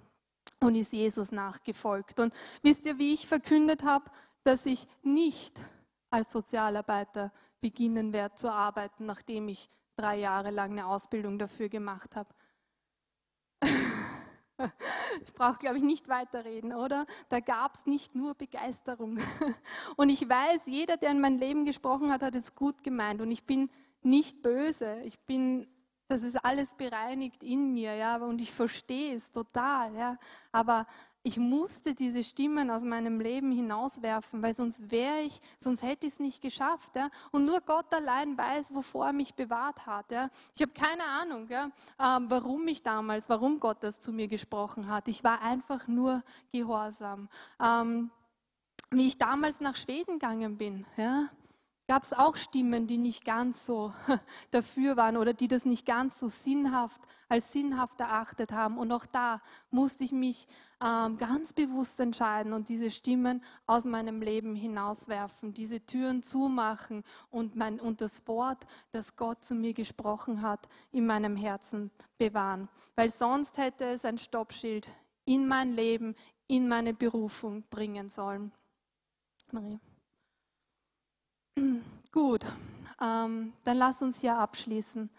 [0.60, 2.20] und ist Jesus nachgefolgt.
[2.20, 4.06] Und wisst ihr, wie ich verkündet habe,
[4.44, 5.58] dass ich nicht
[6.10, 7.32] als Sozialarbeiter
[7.62, 12.30] beginnen werde zu arbeiten, nachdem ich drei Jahre lang eine Ausbildung dafür gemacht habe?
[15.26, 17.06] Ich brauche, glaube ich, nicht weiterreden, oder?
[17.30, 19.20] Da gab es nicht nur Begeisterung.
[19.96, 23.22] Und ich weiß, jeder, der in mein Leben gesprochen hat, hat es gut gemeint.
[23.22, 23.70] Und ich bin
[24.02, 25.02] nicht böse.
[25.04, 25.68] Ich bin,
[26.08, 28.18] das ist alles bereinigt in mir, ja.
[28.18, 30.18] Und ich verstehe es total, ja.
[30.52, 30.88] Aber
[31.24, 36.14] ich musste diese Stimmen aus meinem Leben hinauswerfen, weil sonst wäre ich, sonst hätte ich
[36.14, 36.98] es nicht geschafft.
[36.98, 37.10] Ja?
[37.32, 40.12] Und nur Gott allein weiß, wovor er mich bewahrt hat.
[40.12, 40.30] Ja?
[40.54, 44.90] Ich habe keine Ahnung, ja, ähm, warum ich damals, warum Gott das zu mir gesprochen
[44.90, 45.08] hat.
[45.08, 47.30] Ich war einfach nur gehorsam.
[47.58, 48.12] Ähm,
[48.92, 51.30] wie ich damals nach Schweden gegangen bin, ja,
[51.88, 53.94] gab es auch Stimmen, die nicht ganz so
[54.52, 57.02] dafür waren oder die das nicht ganz so sinnhaft
[57.34, 58.78] als sinnhaft erachtet haben.
[58.78, 60.48] Und auch da musste ich mich
[60.84, 67.56] ähm, ganz bewusst entscheiden und diese Stimmen aus meinem Leben hinauswerfen, diese Türen zumachen und,
[67.56, 72.70] mein, und das Wort, das Gott zu mir gesprochen hat, in meinem Herzen bewahren.
[72.96, 74.88] Weil sonst hätte es ein Stoppschild
[75.26, 76.16] in mein Leben,
[76.48, 78.52] in meine Berufung bringen sollen.
[79.52, 79.80] Marie.
[82.12, 82.46] Gut,
[83.02, 85.10] ähm, dann lass uns hier abschließen.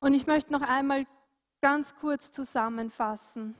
[0.00, 1.06] Und ich möchte noch einmal
[1.60, 3.54] ganz kurz zusammenfassen.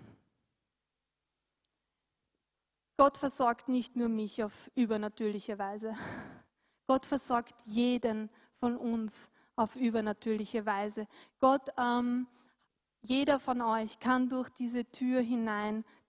[2.97, 5.95] Gott versorgt nicht nur mich auf übernatürliche Weise.
[6.89, 11.07] Gott versorgt jeden von uns auf übernatürliche Weise.
[11.39, 12.27] Gott, ähm,
[13.03, 15.21] jeder von euch kann durch diese Tür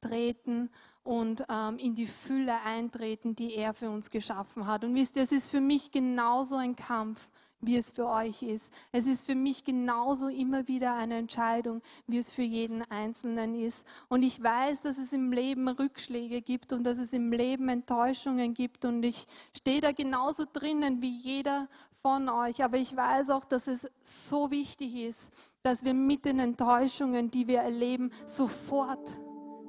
[0.02, 0.70] hineintreten
[1.04, 4.84] und ähm, in die Fülle eintreten, die er für uns geschaffen hat.
[4.84, 7.30] Und wisst ihr, es ist für mich genauso ein Kampf,
[7.62, 8.72] wie es für euch ist.
[8.91, 13.86] Es ist für mich genauso immer wieder eine Entscheidung, wie es für jeden Einzelnen ist.
[14.08, 18.54] Und ich weiß, dass es im Leben Rückschläge gibt und dass es im Leben Enttäuschungen
[18.54, 18.86] gibt.
[18.86, 19.26] Und ich
[19.58, 21.68] stehe da genauso drinnen wie jeder
[22.02, 22.64] von euch.
[22.64, 27.47] Aber ich weiß auch, dass es so wichtig ist, dass wir mit den Enttäuschungen, die
[27.47, 29.20] wir erleben, sofort,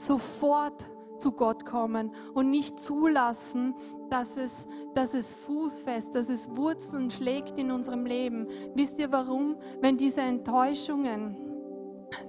[0.00, 3.74] sofort zu Gott kommen und nicht zulassen,
[4.08, 8.48] dass es, dass es Fußfest, dass es Wurzeln schlägt in unserem Leben.
[8.74, 9.56] Wisst ihr warum?
[9.80, 11.36] Wenn diese Enttäuschungen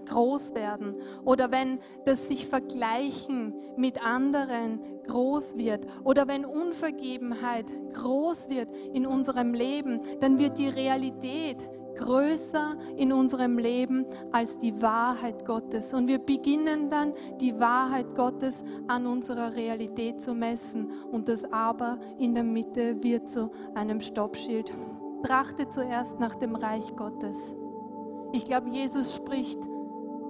[0.05, 0.95] groß werden
[1.25, 9.07] oder wenn das sich vergleichen mit anderen groß wird oder wenn Unvergebenheit groß wird in
[9.07, 11.57] unserem Leben, dann wird die Realität
[11.95, 15.93] größer in unserem Leben als die Wahrheit Gottes.
[15.93, 20.91] Und wir beginnen dann die Wahrheit Gottes an unserer Realität zu messen.
[21.11, 24.73] Und das Aber in der Mitte wird zu einem Stoppschild.
[25.23, 27.55] Trachte zuerst nach dem Reich Gottes.
[28.31, 29.59] Ich glaube, Jesus spricht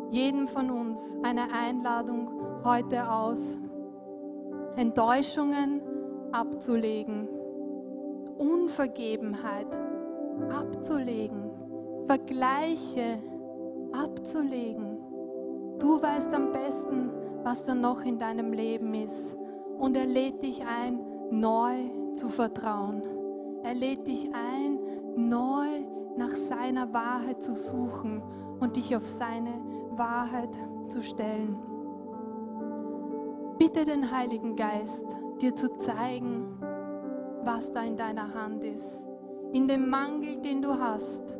[0.09, 2.29] jedem von uns eine Einladung
[2.63, 3.59] heute aus,
[4.75, 5.81] Enttäuschungen
[6.31, 7.27] abzulegen,
[8.37, 9.67] Unvergebenheit
[10.49, 11.40] abzulegen
[12.07, 13.19] Vergleiche
[13.91, 14.97] abzulegen.
[15.79, 17.09] Du weißt am besten,
[17.43, 19.35] was da noch in deinem Leben ist.
[19.79, 20.99] Und er lädt dich ein,
[21.31, 23.01] neu zu vertrauen.
[23.63, 24.79] Er lädt dich ein,
[25.15, 25.67] neu
[26.17, 28.21] nach seiner Wahrheit zu suchen
[28.59, 29.53] und dich auf seine
[29.91, 30.55] Wahrheit
[30.87, 31.57] zu stellen.
[33.57, 35.05] Bitte den Heiligen Geist,
[35.41, 36.57] dir zu zeigen,
[37.43, 39.03] was da in deiner Hand ist.
[39.51, 41.35] In dem Mangel, den du hast,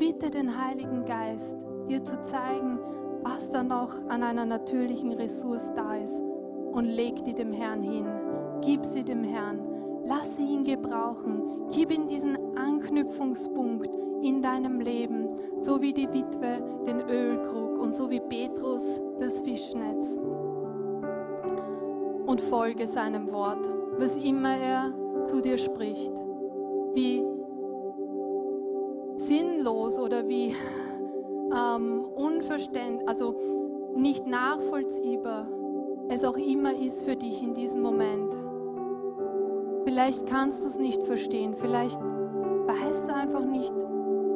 [0.00, 2.78] bitte den Heiligen Geist, dir zu zeigen,
[3.22, 6.18] was da noch an einer natürlichen Ressource da ist.
[6.72, 8.06] Und leg die dem Herrn hin.
[8.62, 9.60] Gib sie dem Herrn.
[10.04, 11.68] Lass sie ihn gebrauchen.
[11.70, 13.90] Gib ihm diesen Anknüpfungspunkt
[14.22, 15.28] in deinem Leben,
[15.60, 20.18] so wie die Witwe den Ölkrug und so wie Petrus das Fischnetz.
[22.26, 24.94] Und folge seinem Wort, was immer er
[25.26, 26.12] zu dir spricht.
[26.94, 27.22] Wie
[29.30, 30.56] sinnlos oder wie
[31.56, 33.36] ähm, unverständlich, also
[33.94, 35.46] nicht nachvollziehbar
[36.08, 38.34] es auch immer ist für dich in diesem Moment.
[39.84, 43.72] Vielleicht kannst du es nicht verstehen, vielleicht weißt du einfach nicht,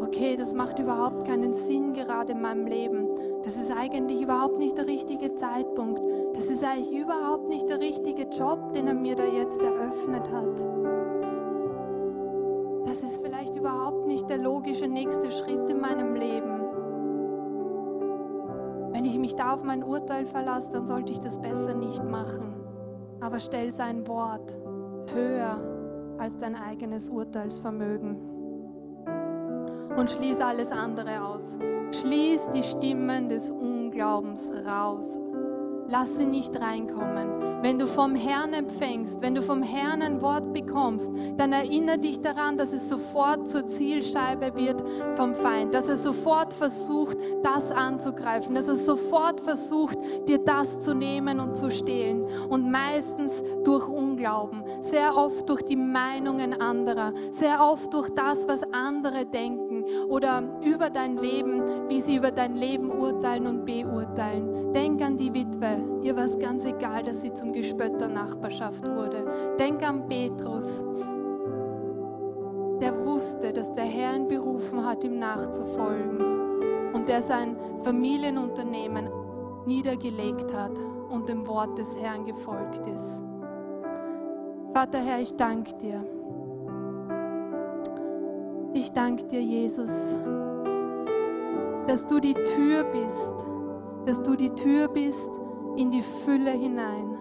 [0.01, 3.09] okay, das macht überhaupt keinen Sinn gerade in meinem Leben.
[3.42, 6.01] Das ist eigentlich überhaupt nicht der richtige Zeitpunkt.
[6.34, 10.73] Das ist eigentlich überhaupt nicht der richtige Job, den er mir da jetzt eröffnet hat
[14.24, 16.62] nicht der logische nächste Schritt in meinem Leben.
[18.90, 22.54] Wenn ich mich da auf mein Urteil verlasse, dann sollte ich das besser nicht machen.
[23.20, 24.56] Aber stell sein Wort
[25.12, 25.60] höher
[26.16, 28.16] als dein eigenes Urteilsvermögen.
[29.94, 31.58] Und schließ alles andere aus.
[31.92, 35.18] Schließ die Stimmen des Unglaubens raus.
[35.89, 37.62] Lass sie nicht reinkommen.
[37.64, 42.20] Wenn du vom Herrn empfängst, wenn du vom Herrn ein Wort bekommst, dann erinnere dich
[42.20, 44.85] daran, dass es sofort zur Zielscheibe wird
[45.16, 50.95] vom Feind, dass er sofort versucht, das anzugreifen, dass er sofort versucht, dir das zu
[50.95, 52.26] nehmen und zu stehlen.
[52.51, 58.62] Und meistens durch Unglauben, sehr oft durch die Meinungen anderer, sehr oft durch das, was
[58.72, 64.53] andere denken oder über dein Leben, wie sie über dein Leben urteilen und beurteilen.
[64.74, 66.02] Denk an die Witwe.
[66.02, 69.24] Ihr war es ganz egal, dass sie zum Gespött der Nachbarschaft wurde.
[69.58, 70.84] Denk an Petrus,
[72.82, 79.08] der wusste, dass der Herr ihn berufen hat, ihm nachzufolgen und der sein Familienunternehmen
[79.64, 80.76] niedergelegt hat
[81.08, 83.22] und dem Wort des Herrn gefolgt ist.
[84.72, 86.04] Vater Herr, ich danke dir.
[88.72, 90.18] Ich danke dir, Jesus,
[91.86, 93.53] dass du die Tür bist,
[94.07, 95.30] dass du die Tür bist
[95.76, 97.18] in die Fülle hinein.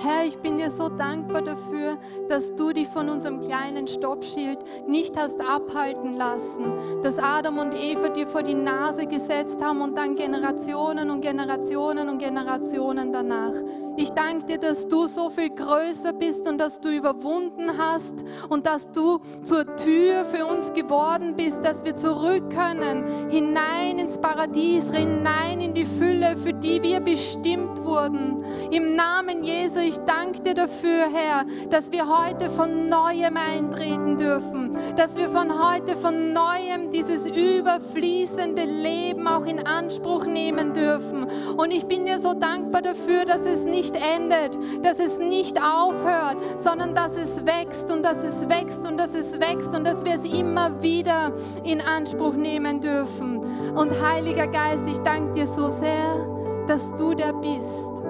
[0.00, 5.16] Herr, ich bin dir so dankbar dafür, dass du dich von unserem kleinen Stoppschild nicht
[5.16, 6.72] hast abhalten lassen,
[7.02, 12.08] dass Adam und Eva dir vor die Nase gesetzt haben und dann Generationen und Generationen
[12.08, 13.54] und Generationen danach.
[14.00, 18.14] Ich danke dir, dass du so viel größer bist und dass du überwunden hast
[18.48, 24.16] und dass du zur Tür für uns geworden bist, dass wir zurück können, hinein ins
[24.16, 28.44] Paradies, hinein in die Fülle, für die wir bestimmt wurden.
[28.70, 34.78] Im Namen Jesu, ich danke dir dafür, Herr, dass wir heute von neuem eintreten dürfen,
[34.94, 41.26] dass wir von heute von neuem dieses überfließende Leben auch in Anspruch nehmen dürfen.
[41.56, 45.58] Und ich bin dir so dankbar dafür, dass es nicht nicht endet, dass es nicht
[45.60, 50.04] aufhört, sondern dass es wächst und dass es wächst und dass es wächst und dass
[50.04, 51.32] wir es immer wieder
[51.64, 53.38] in Anspruch nehmen dürfen.
[53.74, 56.26] Und Heiliger Geist, ich danke dir so sehr,
[56.66, 58.02] dass du der bist,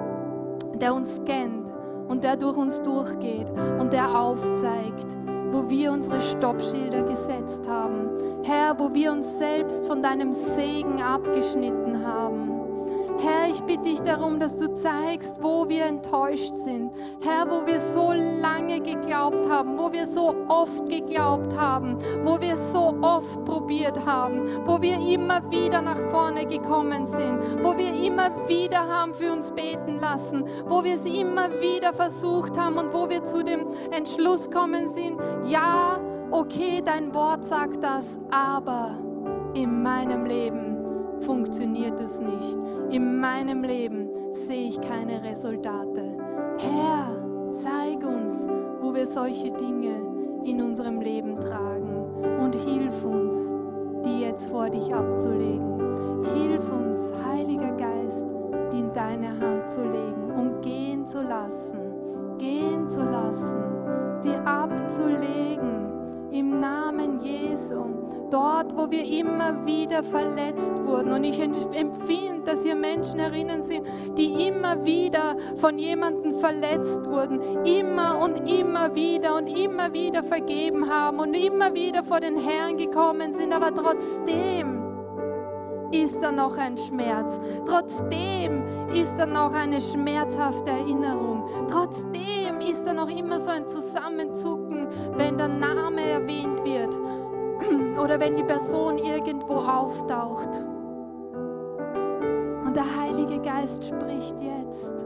[0.75, 1.65] der uns kennt
[2.07, 3.49] und der durch uns durchgeht
[3.79, 5.15] und der aufzeigt,
[5.51, 8.09] wo wir unsere Stoppschilder gesetzt haben.
[8.43, 12.48] Herr, wo wir uns selbst von deinem Segen abgeschnitten haben.
[13.21, 16.91] Herr, ich bitte dich darum, dass du zeigst, wo wir enttäuscht sind.
[17.21, 22.55] Herr, wo wir so lange geglaubt haben, wo wir so oft geglaubt haben, wo wir
[22.55, 28.29] so oft probiert haben, wo wir immer wieder nach vorne gekommen sind, wo wir immer
[28.47, 33.09] wieder haben für uns beten lassen, wo wir es immer wieder versucht haben und wo
[33.09, 35.99] wir zu dem Entschluss kommen sind, ja,
[36.31, 38.91] okay, dein Wort sagt das, aber
[39.53, 40.78] in meinem Leben
[41.23, 42.57] funktioniert es nicht.
[42.89, 46.17] In meinem Leben sehe ich keine Resultate.
[46.57, 48.47] Herr, zeig uns,
[48.81, 50.01] wo wir solche Dinge
[50.43, 53.53] in unserem Leben tragen und hilf uns,
[54.05, 56.23] die jetzt vor dich abzulegen.
[56.33, 58.25] Hilf uns, Heiliger Geist,
[58.71, 61.79] die in deine Hand zu legen und gehen zu lassen,
[62.37, 63.63] gehen zu lassen,
[64.21, 65.87] sie abzulegen
[66.31, 67.98] im Namen Jesu.
[68.31, 71.11] Dort, wo wir immer wieder verletzt wurden.
[71.11, 73.85] Und ich empfinde, dass hier Menschen erinnern sind,
[74.17, 77.65] die immer wieder von jemandem verletzt wurden.
[77.65, 82.77] Immer und immer wieder und immer wieder vergeben haben und immer wieder vor den Herrn
[82.77, 83.53] gekommen sind.
[83.53, 84.83] Aber trotzdem
[85.91, 87.39] ist da noch ein Schmerz.
[87.65, 88.63] Trotzdem
[88.93, 91.49] ist da noch eine schmerzhafte Erinnerung.
[91.67, 96.95] Trotzdem ist da noch immer so ein Zusammenzucken, wenn der Name erwähnt wird
[98.01, 100.49] oder wenn die Person irgendwo auftaucht.
[102.65, 105.05] Und der Heilige Geist spricht jetzt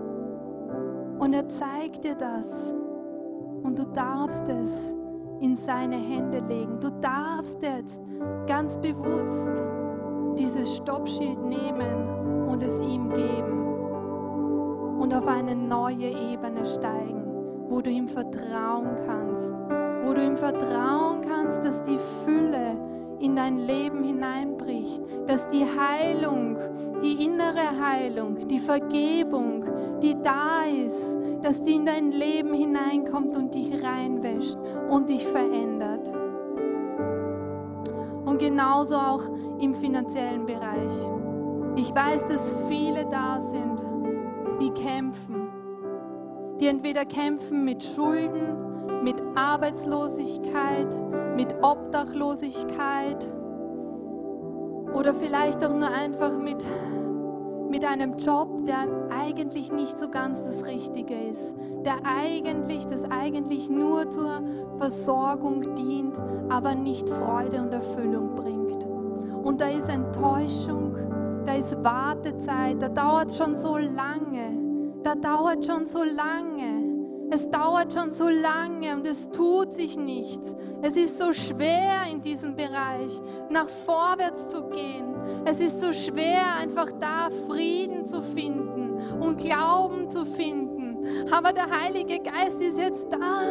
[1.20, 2.74] und er zeigt dir das
[3.64, 4.94] und du darfst es
[5.40, 6.80] in seine Hände legen.
[6.80, 8.02] Du darfst jetzt
[8.48, 9.64] ganz bewusst
[10.38, 13.64] dieses Stoppschild nehmen und es ihm geben
[15.00, 17.24] und auf eine neue Ebene steigen,
[17.70, 19.54] wo du ihm vertrauen kannst,
[20.06, 22.78] wo du ihm vertrauen kannst, dass die Fülle
[23.20, 26.58] in dein Leben hineinbricht, dass die Heilung,
[27.02, 29.64] die innere Heilung, die Vergebung,
[30.02, 34.58] die da ist, dass die in dein Leben hineinkommt und dich reinwäscht
[34.90, 36.12] und dich verändert.
[38.26, 39.24] Und genauso auch
[39.60, 40.94] im finanziellen Bereich.
[41.76, 43.82] Ich weiß, dass viele da sind,
[44.60, 45.48] die kämpfen,
[46.60, 48.73] die entweder kämpfen mit Schulden,
[49.04, 50.88] mit Arbeitslosigkeit,
[51.36, 53.28] mit Obdachlosigkeit
[54.94, 56.66] oder vielleicht auch nur einfach mit,
[57.70, 61.54] mit einem Job, der eigentlich nicht so ganz das Richtige ist,
[61.86, 64.42] der eigentlich, das eigentlich nur zur
[64.78, 66.18] Versorgung dient,
[66.50, 68.86] aber nicht Freude und Erfüllung bringt.
[69.44, 70.98] Und da ist Enttäuschung,
[71.44, 74.58] da ist Wartezeit, da dauert schon so lange,
[75.04, 76.83] da dauert schon so lange.
[77.34, 80.54] Es dauert schon so lange und es tut sich nichts.
[80.84, 83.20] Es ist so schwer in diesem Bereich,
[83.50, 85.16] nach vorwärts zu gehen.
[85.44, 91.00] Es ist so schwer, einfach da Frieden zu finden und Glauben zu finden.
[91.32, 93.42] Aber der Heilige Geist ist jetzt da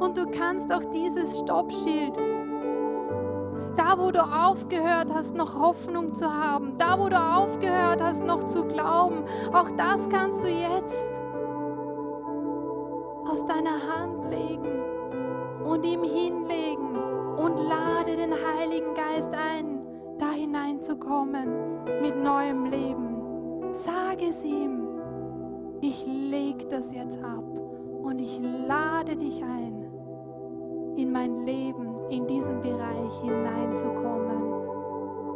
[0.00, 2.16] und du kannst auch dieses Stoppschild
[3.76, 8.42] Da, wo du aufgehört hast, noch Hoffnung zu haben, da, wo du aufgehört hast, noch
[8.42, 11.23] zu glauben, auch das kannst du jetzt
[13.34, 14.80] aus deiner Hand legen
[15.64, 16.96] und ihm hinlegen
[17.36, 19.80] und lade den Heiligen Geist ein,
[20.20, 23.72] da hineinzukommen mit neuem Leben.
[23.72, 24.86] Sag es ihm,
[25.80, 27.42] ich leg das jetzt ab
[28.04, 29.90] und ich lade dich ein,
[30.96, 34.44] in mein Leben, in diesen Bereich hineinzukommen.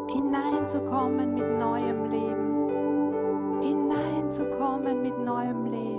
[0.07, 3.61] Hineinzukommen mit neuem Leben.
[3.61, 5.98] Hineinzukommen mit neuem Leben.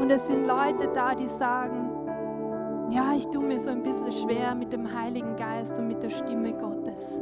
[0.00, 1.90] Und es sind Leute da, die sagen,
[2.90, 6.10] ja, ich tue mir so ein bisschen schwer mit dem Heiligen Geist und mit der
[6.10, 7.20] Stimme Gottes.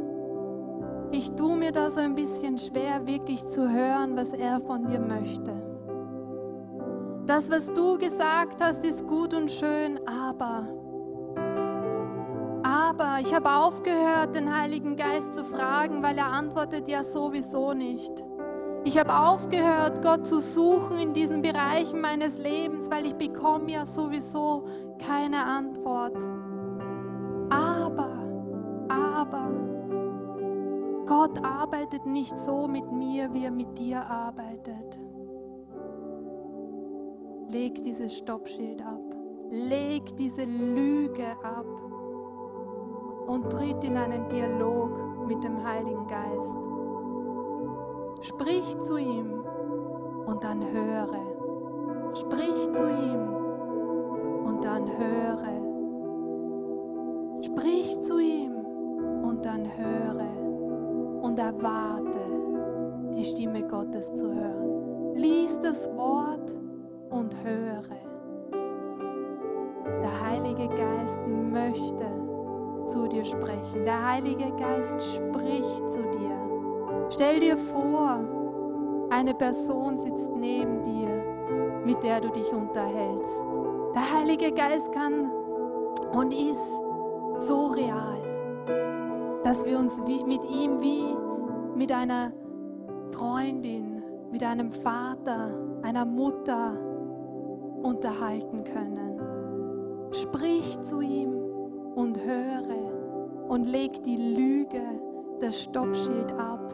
[1.11, 4.99] Ich tue mir da so ein bisschen schwer, wirklich zu hören, was er von dir
[4.99, 5.53] möchte.
[7.25, 10.67] Das, was du gesagt hast, ist gut und schön, aber,
[12.63, 18.23] aber ich habe aufgehört, den Heiligen Geist zu fragen, weil er antwortet ja sowieso nicht.
[18.85, 23.85] Ich habe aufgehört, Gott zu suchen in diesen Bereichen meines Lebens, weil ich bekomme ja
[23.85, 24.65] sowieso
[25.05, 26.17] keine Antwort.
[27.49, 28.09] Aber,
[28.87, 29.51] aber,
[31.05, 34.99] Gott arbeitet nicht so mit mir, wie er mit dir arbeitet.
[37.49, 39.01] Leg dieses Stoppschild ab.
[39.49, 41.65] Leg diese Lüge ab
[43.29, 44.89] und tritt in einen Dialog
[45.27, 46.57] mit dem Heiligen Geist.
[48.21, 49.43] Sprich zu ihm
[50.25, 51.19] und dann höre.
[52.15, 53.29] Sprich zu ihm
[54.45, 55.59] und dann höre.
[57.43, 58.55] Sprich zu ihm
[59.23, 62.19] und dann höre und erwarte,
[63.15, 65.13] die Stimme Gottes zu hören.
[65.15, 66.55] Lies das Wort
[67.11, 67.99] und höre.
[70.01, 72.28] Der Heilige Geist möchte
[72.89, 73.85] zu dir sprechen.
[73.85, 77.07] Der Heilige Geist spricht zu dir.
[77.09, 78.23] Stell dir vor,
[79.09, 81.09] eine Person sitzt neben dir,
[81.85, 83.47] mit der du dich unterhältst.
[83.95, 85.29] Der Heilige Geist kann
[86.11, 86.81] und ist
[87.39, 88.29] so real
[89.43, 91.15] dass wir uns mit ihm wie
[91.75, 92.31] mit einer
[93.11, 96.77] Freundin, mit einem Vater, einer Mutter
[97.81, 99.19] unterhalten können.
[100.11, 101.38] Sprich zu ihm
[101.99, 104.81] und höre und leg die Lüge,
[105.41, 106.73] das Stoppschild ab,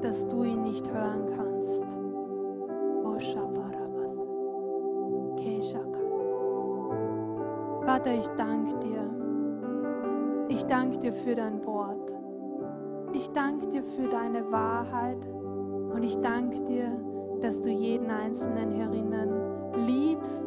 [0.00, 1.98] dass du ihn nicht hören kannst.
[7.84, 9.10] Vater, ich danke dir.
[10.48, 12.16] Ich danke dir für dein Wort.
[13.12, 15.26] Ich danke dir für deine Wahrheit.
[15.92, 16.92] Und ich danke dir,
[17.40, 19.32] dass du jeden Einzelnen herinnen
[19.86, 20.46] liebst,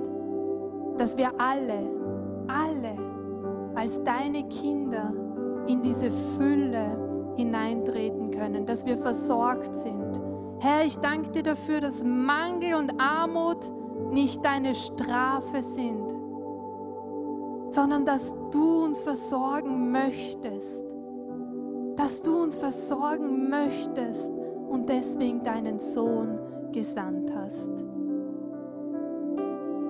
[0.98, 1.90] dass wir alle,
[2.48, 3.13] alle
[3.84, 5.14] als deine Kinder
[5.68, 10.22] in diese Fülle hineintreten können, dass wir versorgt sind.
[10.60, 13.58] Herr, ich danke dir dafür, dass Mangel und Armut
[14.10, 16.02] nicht deine Strafe sind,
[17.72, 20.86] sondern dass du uns versorgen möchtest.
[21.98, 24.32] Dass du uns versorgen möchtest
[24.70, 26.40] und deswegen deinen Sohn
[26.72, 27.93] gesandt hast.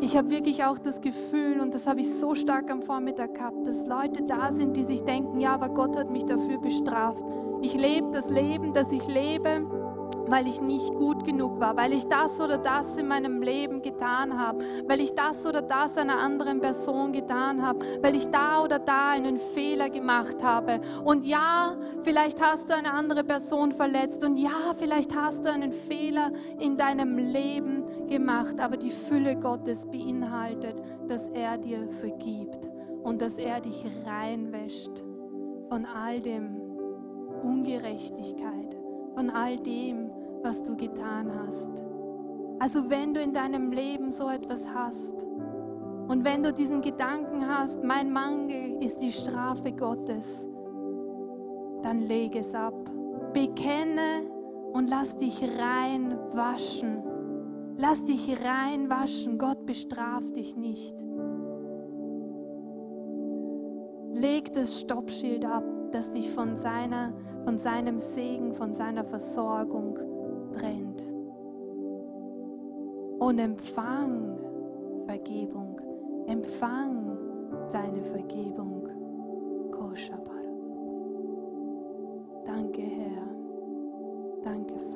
[0.02, 3.66] Ich habe wirklich auch das Gefühl, und das habe ich so stark am Vormittag gehabt,
[3.66, 7.24] dass Leute da sind, die sich denken, ja, aber Gott hat mich dafür bestraft.
[7.62, 9.66] Ich lebe das Leben, das ich lebe
[10.28, 14.40] weil ich nicht gut genug war, weil ich das oder das in meinem Leben getan
[14.40, 18.80] habe, weil ich das oder das einer anderen Person getan habe, weil ich da oder
[18.80, 20.82] da einen Fehler gemacht habe.
[21.04, 25.72] Und ja, vielleicht hast du eine andere Person verletzt und ja, vielleicht hast du einen
[25.72, 30.76] Fehler in deinem Leben gemacht, aber die Fülle Gottes beinhaltet,
[31.08, 32.70] dass er dir vergibt
[33.04, 35.04] und dass er dich reinwäscht
[35.70, 36.62] von all dem
[37.44, 38.78] Ungerechtigkeit,
[39.16, 40.10] von all dem,
[40.42, 41.72] was du getan hast.
[42.60, 45.24] Also wenn du in deinem Leben so etwas hast
[46.08, 50.46] und wenn du diesen Gedanken hast, mein Mangel ist die Strafe Gottes,
[51.82, 52.74] dann leg es ab.
[53.34, 54.30] Bekenne
[54.72, 57.04] und lass dich reinwaschen.
[57.78, 59.38] Lass dich reinwaschen.
[59.38, 60.96] Gott bestraft dich nicht.
[64.14, 67.14] Leg das Stoppschild ab, das dich von, seiner,
[67.44, 69.98] von seinem Segen, von seiner Versorgung
[70.54, 71.02] trennt.
[73.20, 74.38] Und empfang
[75.06, 75.80] Vergebung.
[76.28, 77.18] Empfang
[77.68, 78.74] seine Vergebung.
[84.44, 84.93] Danke, Herr.